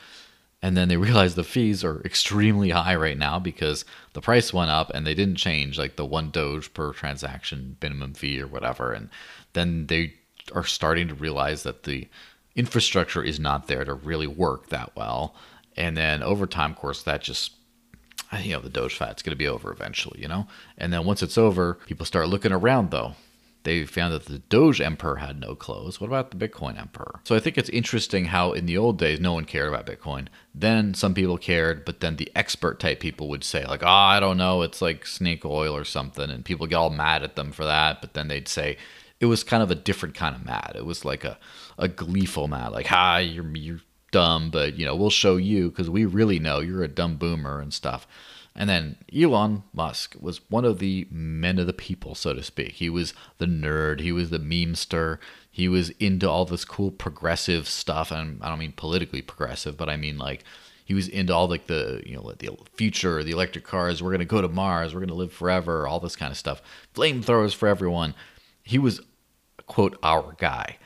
and 0.62 0.76
then 0.76 0.88
they 0.88 0.96
realize 0.96 1.34
the 1.34 1.44
fees 1.44 1.82
are 1.84 2.00
extremely 2.04 2.70
high 2.70 2.94
right 2.94 3.18
now 3.18 3.38
because 3.38 3.84
the 4.12 4.20
price 4.20 4.52
went 4.52 4.70
up 4.70 4.90
and 4.94 5.06
they 5.06 5.14
didn't 5.14 5.36
change 5.36 5.78
like 5.78 5.96
the 5.96 6.06
one 6.06 6.30
doge 6.30 6.72
per 6.72 6.92
transaction 6.92 7.76
minimum 7.82 8.14
fee 8.14 8.40
or 8.40 8.46
whatever 8.46 8.92
and 8.92 9.10
then 9.54 9.86
they 9.88 10.14
are 10.54 10.64
starting 10.64 11.08
to 11.08 11.14
realize 11.14 11.62
that 11.64 11.82
the 11.82 12.08
infrastructure 12.54 13.22
is 13.22 13.40
not 13.40 13.66
there 13.66 13.84
to 13.84 13.94
really 13.94 14.26
work 14.26 14.68
that 14.68 14.94
well 14.96 15.34
and 15.76 15.96
then 15.96 16.22
over 16.22 16.46
time 16.46 16.72
of 16.72 16.76
course 16.76 17.02
that 17.02 17.22
just 17.22 17.52
you 18.40 18.52
know 18.52 18.60
the 18.60 18.68
doge 18.68 18.96
fat's 18.96 19.22
going 19.22 19.32
to 19.32 19.36
be 19.36 19.48
over 19.48 19.70
eventually 19.72 20.20
you 20.20 20.28
know 20.28 20.46
and 20.78 20.92
then 20.92 21.04
once 21.04 21.22
it's 21.22 21.38
over 21.38 21.74
people 21.86 22.06
start 22.06 22.28
looking 22.28 22.52
around 22.52 22.90
though 22.90 23.14
they 23.64 23.84
found 23.84 24.12
that 24.12 24.26
the 24.26 24.38
Doge 24.38 24.80
Emperor 24.80 25.16
had 25.16 25.38
no 25.38 25.54
clothes. 25.54 26.00
What 26.00 26.08
about 26.08 26.30
the 26.30 26.48
Bitcoin 26.48 26.78
Emperor? 26.78 27.20
So 27.24 27.36
I 27.36 27.40
think 27.40 27.56
it's 27.56 27.68
interesting 27.68 28.26
how 28.26 28.52
in 28.52 28.66
the 28.66 28.76
old 28.76 28.98
days 28.98 29.20
no 29.20 29.34
one 29.34 29.44
cared 29.44 29.68
about 29.68 29.86
Bitcoin. 29.86 30.26
Then 30.54 30.94
some 30.94 31.14
people 31.14 31.38
cared, 31.38 31.84
but 31.84 32.00
then 32.00 32.16
the 32.16 32.30
expert 32.34 32.80
type 32.80 33.00
people 33.00 33.28
would 33.28 33.44
say 33.44 33.64
like, 33.64 33.82
"Oh, 33.82 33.86
I 33.86 34.20
don't 34.20 34.36
know, 34.36 34.62
it's 34.62 34.82
like 34.82 35.06
snake 35.06 35.44
oil 35.44 35.76
or 35.76 35.84
something," 35.84 36.30
and 36.30 36.44
people 36.44 36.66
get 36.66 36.76
all 36.76 36.90
mad 36.90 37.22
at 37.22 37.36
them 37.36 37.52
for 37.52 37.64
that. 37.64 38.00
But 38.00 38.14
then 38.14 38.28
they'd 38.28 38.48
say 38.48 38.76
it 39.22 39.26
was 39.26 39.44
kind 39.44 39.62
of 39.62 39.70
a 39.70 39.76
different 39.76 40.16
kind 40.16 40.34
of 40.34 40.44
mad. 40.44 40.72
It 40.74 40.84
was 40.84 41.04
like 41.04 41.22
a 41.24 41.38
a 41.78 41.86
gleeful 41.86 42.48
mad, 42.48 42.72
like, 42.72 42.88
"Ha, 42.88 43.18
you're 43.18 43.56
you're 43.56 43.80
dumb, 44.10 44.50
but 44.50 44.76
you 44.76 44.84
know 44.84 44.96
we'll 44.96 45.10
show 45.10 45.36
you 45.36 45.70
because 45.70 45.88
we 45.88 46.04
really 46.04 46.40
know 46.40 46.58
you're 46.58 46.82
a 46.82 46.88
dumb 46.88 47.16
boomer 47.16 47.60
and 47.60 47.72
stuff." 47.72 48.06
And 48.54 48.68
then 48.68 48.96
Elon 49.16 49.62
Musk 49.72 50.16
was 50.20 50.40
one 50.50 50.64
of 50.66 50.78
the 50.80 51.06
men 51.10 51.58
of 51.58 51.66
the 51.66 51.72
people, 51.72 52.14
so 52.14 52.34
to 52.34 52.42
speak. 52.42 52.72
He 52.72 52.90
was 52.90 53.14
the 53.38 53.46
nerd, 53.46 54.00
he 54.00 54.12
was 54.12 54.28
the 54.28 54.38
memester, 54.40 55.18
he 55.50 55.68
was 55.68 55.90
into 55.90 56.28
all 56.28 56.44
this 56.44 56.64
cool 56.66 56.90
progressive 56.90 57.66
stuff. 57.68 58.10
And 58.10 58.42
I 58.42 58.48
don't 58.48 58.58
mean 58.58 58.72
politically 58.72 59.22
progressive, 59.22 59.76
but 59.76 59.88
I 59.88 59.96
mean 59.96 60.18
like 60.18 60.42
he 60.84 60.94
was 60.94 61.06
into 61.08 61.32
all 61.32 61.48
like 61.48 61.68
the 61.68 62.02
you 62.04 62.16
know 62.16 62.32
the 62.36 62.56
future, 62.74 63.22
the 63.22 63.30
electric 63.30 63.64
cars. 63.64 64.02
We're 64.02 64.10
gonna 64.10 64.24
go 64.24 64.42
to 64.42 64.48
Mars. 64.48 64.94
We're 64.94 65.00
gonna 65.00 65.14
live 65.14 65.32
forever. 65.32 65.86
All 65.86 66.00
this 66.00 66.16
kind 66.16 66.32
of 66.32 66.36
stuff. 66.36 66.60
Flamethrowers 66.94 67.54
for 67.54 67.68
everyone. 67.68 68.14
He 68.64 68.78
was 68.78 69.00
quote 69.66 69.98
our 70.02 70.34
guy, 70.38 70.78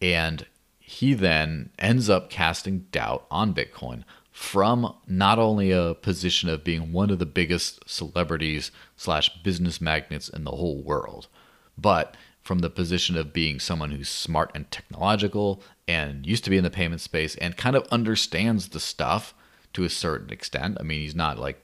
and 0.00 0.46
he 0.78 1.14
then 1.14 1.70
ends 1.78 2.10
up 2.10 2.30
casting 2.30 2.86
doubt 2.90 3.26
on 3.30 3.54
Bitcoin 3.54 4.04
from 4.30 4.94
not 5.06 5.38
only 5.38 5.70
a 5.70 5.94
position 5.94 6.48
of 6.48 6.64
being 6.64 6.92
one 6.92 7.10
of 7.10 7.18
the 7.18 7.26
biggest 7.26 7.88
celebrities 7.88 8.70
slash 8.96 9.28
business 9.42 9.80
magnates 9.80 10.28
in 10.28 10.44
the 10.44 10.50
whole 10.52 10.82
world, 10.82 11.28
but 11.76 12.16
from 12.42 12.58
the 12.58 12.70
position 12.70 13.16
of 13.16 13.32
being 13.32 13.60
someone 13.60 13.92
who's 13.92 14.08
smart 14.08 14.50
and 14.54 14.70
technological 14.70 15.62
and 15.86 16.26
used 16.26 16.44
to 16.44 16.50
be 16.50 16.56
in 16.56 16.64
the 16.64 16.70
payment 16.70 17.00
space 17.00 17.36
and 17.36 17.56
kind 17.56 17.76
of 17.76 17.86
understands 17.92 18.70
the 18.70 18.80
stuff 18.80 19.34
to 19.72 19.84
a 19.84 19.88
certain 19.88 20.30
extent. 20.30 20.76
I 20.80 20.82
mean, 20.82 21.00
he's 21.00 21.14
not 21.14 21.38
like 21.38 21.62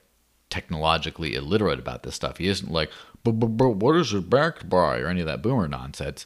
technologically 0.49 1.35
illiterate 1.35 1.79
about 1.79 2.03
this 2.03 2.15
stuff. 2.15 2.37
He 2.37 2.47
isn't 2.47 2.71
like, 2.71 2.91
but, 3.23 3.33
what 3.33 3.95
is 3.95 4.13
it 4.13 4.29
backed 4.29 4.69
by 4.69 4.99
or 4.99 5.07
any 5.07 5.19
of 5.21 5.27
that 5.27 5.41
boomer 5.41 5.67
nonsense. 5.67 6.25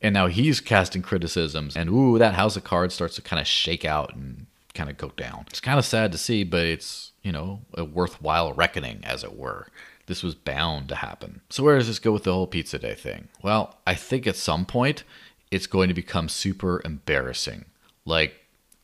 And 0.00 0.14
now 0.14 0.28
he's 0.28 0.60
casting 0.60 1.02
criticisms, 1.02 1.76
and 1.76 1.90
ooh, 1.90 2.18
that 2.18 2.34
house 2.34 2.56
of 2.56 2.64
cards 2.64 2.94
starts 2.94 3.16
to 3.16 3.22
kind 3.22 3.40
of 3.40 3.46
shake 3.46 3.84
out 3.84 4.14
and 4.14 4.46
kind 4.74 4.88
of 4.88 4.96
go 4.96 5.10
down. 5.16 5.44
It's 5.48 5.60
kind 5.60 5.78
of 5.78 5.84
sad 5.84 6.12
to 6.12 6.18
see, 6.18 6.44
but 6.44 6.64
it's, 6.64 7.10
you 7.22 7.32
know, 7.32 7.62
a 7.74 7.84
worthwhile 7.84 8.52
reckoning, 8.52 9.00
as 9.02 9.24
it 9.24 9.36
were. 9.36 9.66
This 10.06 10.22
was 10.22 10.34
bound 10.34 10.88
to 10.88 10.94
happen. 10.94 11.40
So, 11.50 11.64
where 11.64 11.76
does 11.76 11.88
this 11.88 11.98
go 11.98 12.12
with 12.12 12.24
the 12.24 12.32
whole 12.32 12.46
pizza 12.46 12.78
day 12.78 12.94
thing? 12.94 13.28
Well, 13.42 13.76
I 13.86 13.94
think 13.94 14.26
at 14.26 14.36
some 14.36 14.64
point 14.64 15.02
it's 15.50 15.66
going 15.66 15.88
to 15.88 15.94
become 15.94 16.28
super 16.28 16.80
embarrassing. 16.84 17.64
Like, 18.04 18.37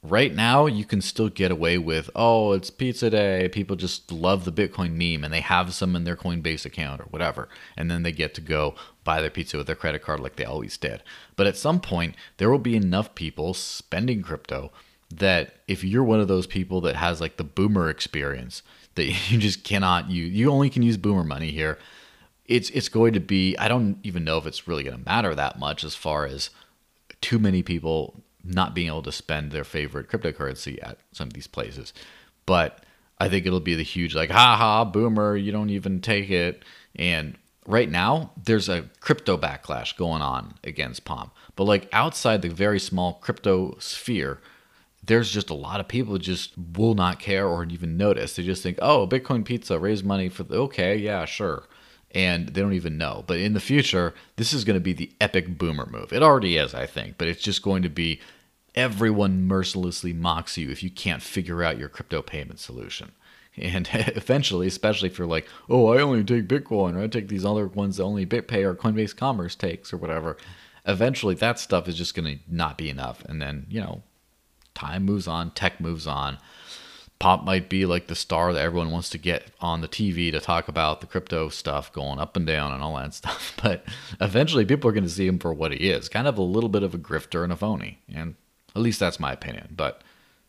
right 0.05 0.35
now 0.35 0.67
you 0.67 0.85
can 0.85 1.01
still 1.01 1.31
get 1.31 1.51
away 1.51 1.79
with 1.79 2.11
oh 2.15 2.53
it's 2.53 2.71
pizza 2.71 3.11
day. 3.11 3.49
People 3.49 3.75
just 3.75 4.13
love 4.13 4.45
the 4.45 4.53
bitcoin 4.53 4.93
meme 4.93 5.25
and 5.25 5.33
they 5.33 5.41
have 5.41 5.75
some 5.75 5.97
in 5.97 6.05
their 6.05 6.17
coinbase 6.17 6.65
account 6.65 7.01
or 7.01 7.05
whatever. 7.05 7.49
And 7.77 7.91
then 7.91 8.03
they 8.03 8.13
get 8.13 8.35
to 8.35 8.41
go 8.41 8.75
buy 9.03 9.21
their 9.21 9.31
pizza 9.31 9.57
with 9.57 9.67
their 9.67 9.77
credit 9.77 10.03
card 10.03 10.21
like 10.21 10.37
they 10.37 10.45
always 10.45 10.77
did. 10.77 11.03
But 11.37 11.47
at 11.47 11.57
some 11.57 11.81
point 11.81 12.15
there 12.37 12.51
will 12.51 12.59
be 12.59 12.77
enough 12.77 13.15
people 13.15 13.55
spending 13.55 14.23
crypto 14.23 14.71
that 15.11 15.57
if 15.67 15.83
you're 15.83 16.05
one 16.05 16.21
of 16.21 16.29
those 16.29 16.47
people 16.47 16.81
that 16.83 16.97
has 16.97 17.21
like 17.21 17.37
the 17.37 17.45
boomer 17.45 17.89
experience 17.89 18.63
that 18.95 19.05
you 19.31 19.39
just 19.39 19.65
cannot 19.65 20.11
you 20.11 20.25
you 20.25 20.51
only 20.51 20.71
can 20.71 20.83
use 20.83 20.97
boomer 20.97 21.25
money 21.25 21.51
here 21.51 21.79
it's 22.47 22.71
it's 22.71 22.89
going 22.89 23.13
to 23.13 23.21
be 23.21 23.57
i 23.59 23.69
don't 23.69 23.99
even 24.03 24.25
know 24.25 24.39
if 24.39 24.47
it's 24.47 24.67
really 24.67 24.83
going 24.83 24.97
to 24.97 25.05
matter 25.05 25.35
that 25.35 25.59
much 25.59 25.85
as 25.85 25.95
far 25.95 26.27
as 26.27 26.51
too 27.21 27.39
many 27.39 27.63
people 27.63 28.24
not 28.45 28.75
being 28.75 28.89
able 28.89 29.03
to 29.03 29.13
spend 29.13 29.51
their 29.51 29.65
favorite 29.65 30.09
cryptocurrency 30.09 30.79
at 30.83 30.99
some 31.13 31.29
of 31.29 31.33
these 31.33 31.47
places. 31.47 31.93
But 32.47 32.85
I 33.19 33.29
think 33.29 33.47
it'll 33.47 33.61
be 33.61 33.75
the 33.75 33.83
huge 33.83 34.15
like, 34.15 34.31
ha 34.31 34.57
ha, 34.57 34.85
boomer, 34.85 35.37
you 35.37 35.53
don't 35.53 35.71
even 35.71 36.01
take 36.01 36.31
it. 36.31 36.65
And 36.97 37.37
right 37.67 37.91
now, 37.91 38.33
there's 38.43 38.69
a 38.69 38.89
crypto 39.01 39.39
backlash 39.39 39.97
going 39.97 40.23
on 40.23 40.55
against 40.63 41.05
Pomp. 41.05 41.33
But 41.57 41.65
like 41.65 41.89
outside 41.93 42.43
the 42.43 42.49
very 42.49 42.79
small 42.79 43.15
crypto 43.15 43.77
sphere, 43.79 44.41
there's 45.03 45.31
just 45.31 45.51
a 45.51 45.55
lot 45.55 45.81
of 45.81 45.89
people 45.89 46.17
just 46.19 46.53
will 46.77 46.95
not 46.95 47.19
care 47.19 47.47
or 47.47 47.65
even 47.65 47.97
notice. 47.97 48.37
They 48.37 48.43
just 48.43 48.63
think, 48.63 48.79
oh, 48.81 49.07
Bitcoin 49.07 49.45
pizza, 49.45 49.79
raise 49.79 50.03
money 50.03 50.29
for 50.29 50.43
the 50.43 50.57
okay, 50.57 50.97
yeah, 50.97 51.25
sure 51.25 51.65
and 52.15 52.49
they 52.49 52.61
don't 52.61 52.73
even 52.73 52.97
know. 52.97 53.25
But 53.27 53.41
in 53.41 53.53
the 53.53 53.61
future, 53.61 54.15
this 54.37 54.53
is 54.53 54.65
going 54.65 54.75
to 54.75 54.81
be 54.81 54.93
the 54.93 55.11
epic 55.21 55.59
boomer 55.59 55.87
move. 55.87 56.13
It 56.13 56.23
already 56.23 56.57
is, 56.57 56.75
I 56.75 56.87
think, 56.87 57.19
but 57.19 57.29
it's 57.29 57.43
just 57.43 57.63
going 57.63 57.83
to 57.83 57.89
be 57.89 58.21
everyone 58.75 59.47
mercilessly 59.47 60.13
mocks 60.13 60.57
you 60.57 60.71
if 60.71 60.83
you 60.83 60.91
can't 60.91 61.23
figure 61.23 61.63
out 61.63 61.79
your 61.79 61.89
crypto 61.89 62.23
payment 62.23 62.61
solution. 62.61 63.13
And 63.57 63.89
eventually, 63.93 64.67
especially 64.67 65.09
if 65.09 65.19
you're 65.19 65.27
like, 65.27 65.49
oh, 65.69 65.89
I 65.89 66.01
only 66.01 66.25
take 66.25 66.49
Bitcoin, 66.49 66.97
or 66.97 67.03
I 67.03 67.07
take 67.09 67.29
these 67.29 67.45
other 67.45 67.67
ones 67.67 67.97
that 67.97 68.05
only 68.05 68.27
BitPay 68.27 68.65
or 68.65 68.75
Coinbase 68.75 69.17
Commerce 69.17 69.55
takes, 69.55 69.93
or 69.93 69.97
whatever, 69.97 70.37
eventually 70.87 71.35
that 71.37 71.59
stuff 71.59 71.89
is 71.89 71.97
just 71.97 72.15
going 72.15 72.39
to 72.39 72.43
not 72.49 72.79
be 72.79 72.91
enough. 72.91 73.25
And 73.25 73.41
then, 73.41 73.67
you 73.69 73.81
know, 73.81 74.03
time 74.75 75.05
moves 75.05 75.27
on, 75.27 75.51
tech 75.53 75.81
moves 75.81 76.07
on. 76.07 76.39
Pomp 77.19 77.45
might 77.45 77.69
be 77.69 77.87
like 77.87 78.09
the 78.09 78.15
star 78.15 78.53
that 78.53 78.63
everyone 78.63 78.91
wants 78.91 79.09
to 79.11 79.19
get 79.19 79.51
on 79.61 79.81
the 79.81 79.89
TV 79.89 80.31
to 80.33 80.41
talk 80.41 80.69
about 80.69 81.01
the 81.01 81.07
crypto 81.07 81.49
stuff 81.49 81.93
going 81.93 82.19
up 82.19 82.37
and 82.37 82.47
down 82.47 82.73
and 82.73 82.83
all 82.83 82.97
that 82.97 83.15
stuff. 83.15 83.57
But 83.63 83.85
eventually, 84.21 84.65
people 84.65 84.91
are 84.91 84.93
going 84.93 85.05
to 85.05 85.11
see 85.11 85.27
him 85.27 85.39
for 85.39 85.53
what 85.53 85.73
he 85.73 85.91
is 85.91 86.09
kind 86.09 86.27
of 86.27 86.39
a 86.39 86.43
little 86.43 86.69
bit 86.69 86.83
of 86.83 86.95
a 86.95 86.99
grifter 86.99 87.45
and 87.45 87.53
a 87.53 87.57
phony. 87.57 88.01
And 88.13 88.35
at 88.75 88.83
least 88.83 89.01
that's 89.01 89.21
my 89.21 89.33
opinion. 89.33 89.69
But 89.77 90.03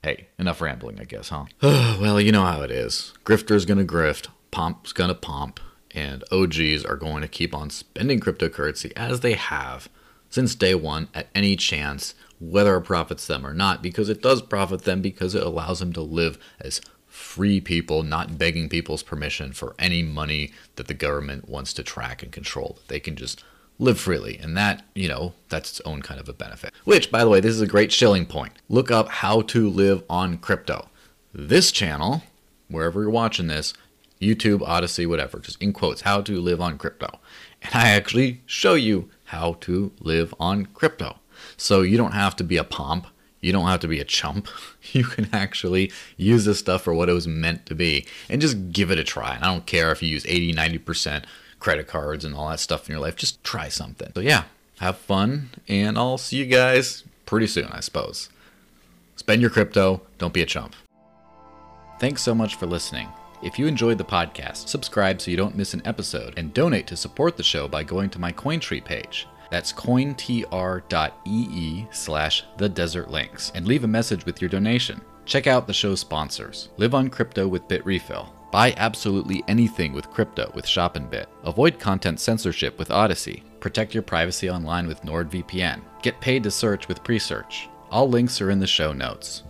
hey, 0.03 0.27
enough 0.37 0.61
rambling, 0.61 0.99
I 0.99 1.05
guess, 1.05 1.29
huh? 1.29 1.45
well, 1.61 2.19
you 2.19 2.31
know 2.31 2.45
how 2.45 2.61
it 2.61 2.71
is. 2.71 3.13
Grifter's 3.23 3.65
going 3.65 3.85
to 3.85 3.93
grift, 3.93 4.27
Pomp's 4.51 4.91
going 4.91 5.09
to 5.09 5.15
pomp, 5.15 5.59
and 5.91 6.23
OGs 6.31 6.85
are 6.85 6.97
going 6.97 7.21
to 7.21 7.27
keep 7.27 7.55
on 7.55 7.69
spending 7.69 8.19
cryptocurrency 8.19 8.91
as 8.95 9.21
they 9.21 9.33
have 9.33 9.89
since 10.35 10.53
day 10.53 10.75
one 10.75 11.07
at 11.13 11.29
any 11.33 11.55
chance 11.55 12.13
whether 12.41 12.75
it 12.75 12.81
profits 12.81 13.25
them 13.25 13.47
or 13.47 13.53
not, 13.53 13.81
because 13.81 14.09
it 14.09 14.21
does 14.21 14.41
profit 14.41 14.83
them 14.83 15.01
because 15.01 15.33
it 15.33 15.41
allows 15.41 15.79
them 15.79 15.93
to 15.93 16.01
live 16.01 16.37
as 16.59 16.81
free 17.07 17.61
people, 17.61 18.03
not 18.03 18.37
begging 18.37 18.67
people's 18.67 19.01
permission 19.01 19.53
for 19.53 19.73
any 19.79 20.03
money 20.03 20.51
that 20.75 20.87
the 20.87 20.93
government 20.93 21.47
wants 21.47 21.71
to 21.71 21.81
track 21.81 22.21
and 22.21 22.33
control. 22.33 22.77
They 22.89 22.99
can 22.99 23.15
just 23.15 23.45
live 23.79 23.97
freely. 23.97 24.37
And 24.37 24.57
that, 24.57 24.83
you 24.93 25.07
know, 25.07 25.31
that's 25.47 25.71
its 25.71 25.81
own 25.85 26.01
kind 26.01 26.19
of 26.19 26.27
a 26.27 26.33
benefit. 26.33 26.73
Which, 26.83 27.09
by 27.09 27.23
the 27.23 27.29
way, 27.29 27.39
this 27.39 27.55
is 27.55 27.61
a 27.61 27.67
great 27.67 27.93
shilling 27.93 28.25
point. 28.25 28.51
Look 28.67 28.91
up 28.91 29.07
how 29.07 29.41
to 29.43 29.69
live 29.69 30.03
on 30.09 30.37
crypto. 30.39 30.89
This 31.33 31.71
channel, 31.71 32.23
wherever 32.67 33.01
you're 33.01 33.09
watching 33.09 33.47
this, 33.47 33.73
YouTube, 34.19 34.61
Odysee, 34.67 35.05
whatever, 35.05 35.39
just 35.39 35.61
in 35.61 35.71
quotes, 35.71 36.01
how 36.01 36.19
to 36.21 36.41
live 36.41 36.59
on 36.59 36.77
crypto. 36.77 37.19
And 37.61 37.73
I 37.73 37.89
actually 37.91 38.41
show 38.45 38.73
you 38.73 39.09
how 39.35 39.53
to 39.61 39.91
live 39.99 40.33
on 40.39 40.65
crypto. 40.67 41.17
So 41.57 41.81
you 41.81 41.97
don't 41.97 42.13
have 42.13 42.35
to 42.37 42.43
be 42.43 42.57
a 42.57 42.63
pomp. 42.63 43.07
You 43.41 43.51
don't 43.51 43.67
have 43.67 43.81
to 43.81 43.87
be 43.87 43.99
a 43.99 44.05
chump. 44.05 44.47
You 44.91 45.03
can 45.03 45.27
actually 45.33 45.91
use 46.15 46.45
this 46.45 46.59
stuff 46.59 46.83
for 46.83 46.93
what 46.93 47.09
it 47.09 47.13
was 47.13 47.27
meant 47.27 47.65
to 47.65 47.75
be 47.75 48.05
and 48.29 48.39
just 48.39 48.71
give 48.71 48.91
it 48.91 48.99
a 48.99 49.03
try. 49.03 49.35
And 49.35 49.43
I 49.43 49.51
don't 49.51 49.65
care 49.65 49.91
if 49.91 50.01
you 50.01 50.07
use 50.07 50.25
80, 50.27 50.53
90% 50.53 51.25
credit 51.59 51.87
cards 51.87 52.23
and 52.23 52.35
all 52.35 52.49
that 52.49 52.59
stuff 52.59 52.87
in 52.87 52.93
your 52.93 53.01
life. 53.01 53.15
Just 53.15 53.43
try 53.43 53.67
something. 53.67 54.11
So, 54.13 54.21
yeah, 54.21 54.43
have 54.79 54.97
fun. 54.97 55.49
And 55.67 55.97
I'll 55.97 56.19
see 56.19 56.37
you 56.37 56.45
guys 56.45 57.03
pretty 57.25 57.47
soon, 57.47 57.67
I 57.71 57.79
suppose. 57.79 58.29
Spend 59.15 59.41
your 59.41 59.49
crypto. 59.49 60.01
Don't 60.17 60.33
be 60.33 60.43
a 60.43 60.45
chump. 60.45 60.75
Thanks 61.99 62.21
so 62.21 62.35
much 62.35 62.55
for 62.55 62.67
listening. 62.67 63.09
If 63.43 63.59
you 63.59 63.67
enjoyed 63.67 63.97
the 63.97 64.05
podcast, 64.05 64.67
subscribe 64.67 65.21
so 65.21 65.31
you 65.31 65.37
don't 65.37 65.55
miss 65.55 65.73
an 65.73 65.81
episode, 65.85 66.33
and 66.37 66.53
donate 66.53 66.87
to 66.87 66.97
support 66.97 67.37
the 67.37 67.43
show 67.43 67.67
by 67.67 67.83
going 67.83 68.09
to 68.11 68.19
my 68.19 68.31
Cointree 68.31 68.83
page. 68.83 69.27
That's 69.51 69.71
cointr.ee 69.71 70.27
slash 71.91 72.43
the 72.57 72.69
desert 72.69 73.11
links 73.11 73.51
and 73.55 73.67
leave 73.67 73.83
a 73.83 73.87
message 73.87 74.25
with 74.25 74.41
your 74.41 74.49
donation. 74.49 75.01
Check 75.25 75.47
out 75.47 75.67
the 75.67 75.73
show's 75.73 75.99
sponsors. 75.99 76.69
Live 76.77 76.93
on 76.93 77.09
crypto 77.09 77.47
with 77.47 77.67
Bitrefill. 77.67 78.29
Buy 78.51 78.73
absolutely 78.77 79.43
anything 79.47 79.91
with 79.93 80.09
crypto 80.11 80.51
with 80.55 80.65
ShopnBit. 80.65 81.25
Avoid 81.43 81.79
content 81.79 82.19
censorship 82.19 82.77
with 82.79 82.89
Odysee. 82.89 83.43
Protect 83.59 83.93
your 83.93 84.03
privacy 84.03 84.49
online 84.49 84.87
with 84.87 85.01
NordVPN. 85.01 85.81
Get 86.01 86.21
paid 86.21 86.43
to 86.43 86.51
search 86.51 86.87
with 86.87 87.03
Presearch. 87.03 87.67
All 87.91 88.07
links 88.07 88.39
are 88.41 88.51
in 88.51 88.59
the 88.59 88.67
show 88.67 88.93
notes. 88.93 89.43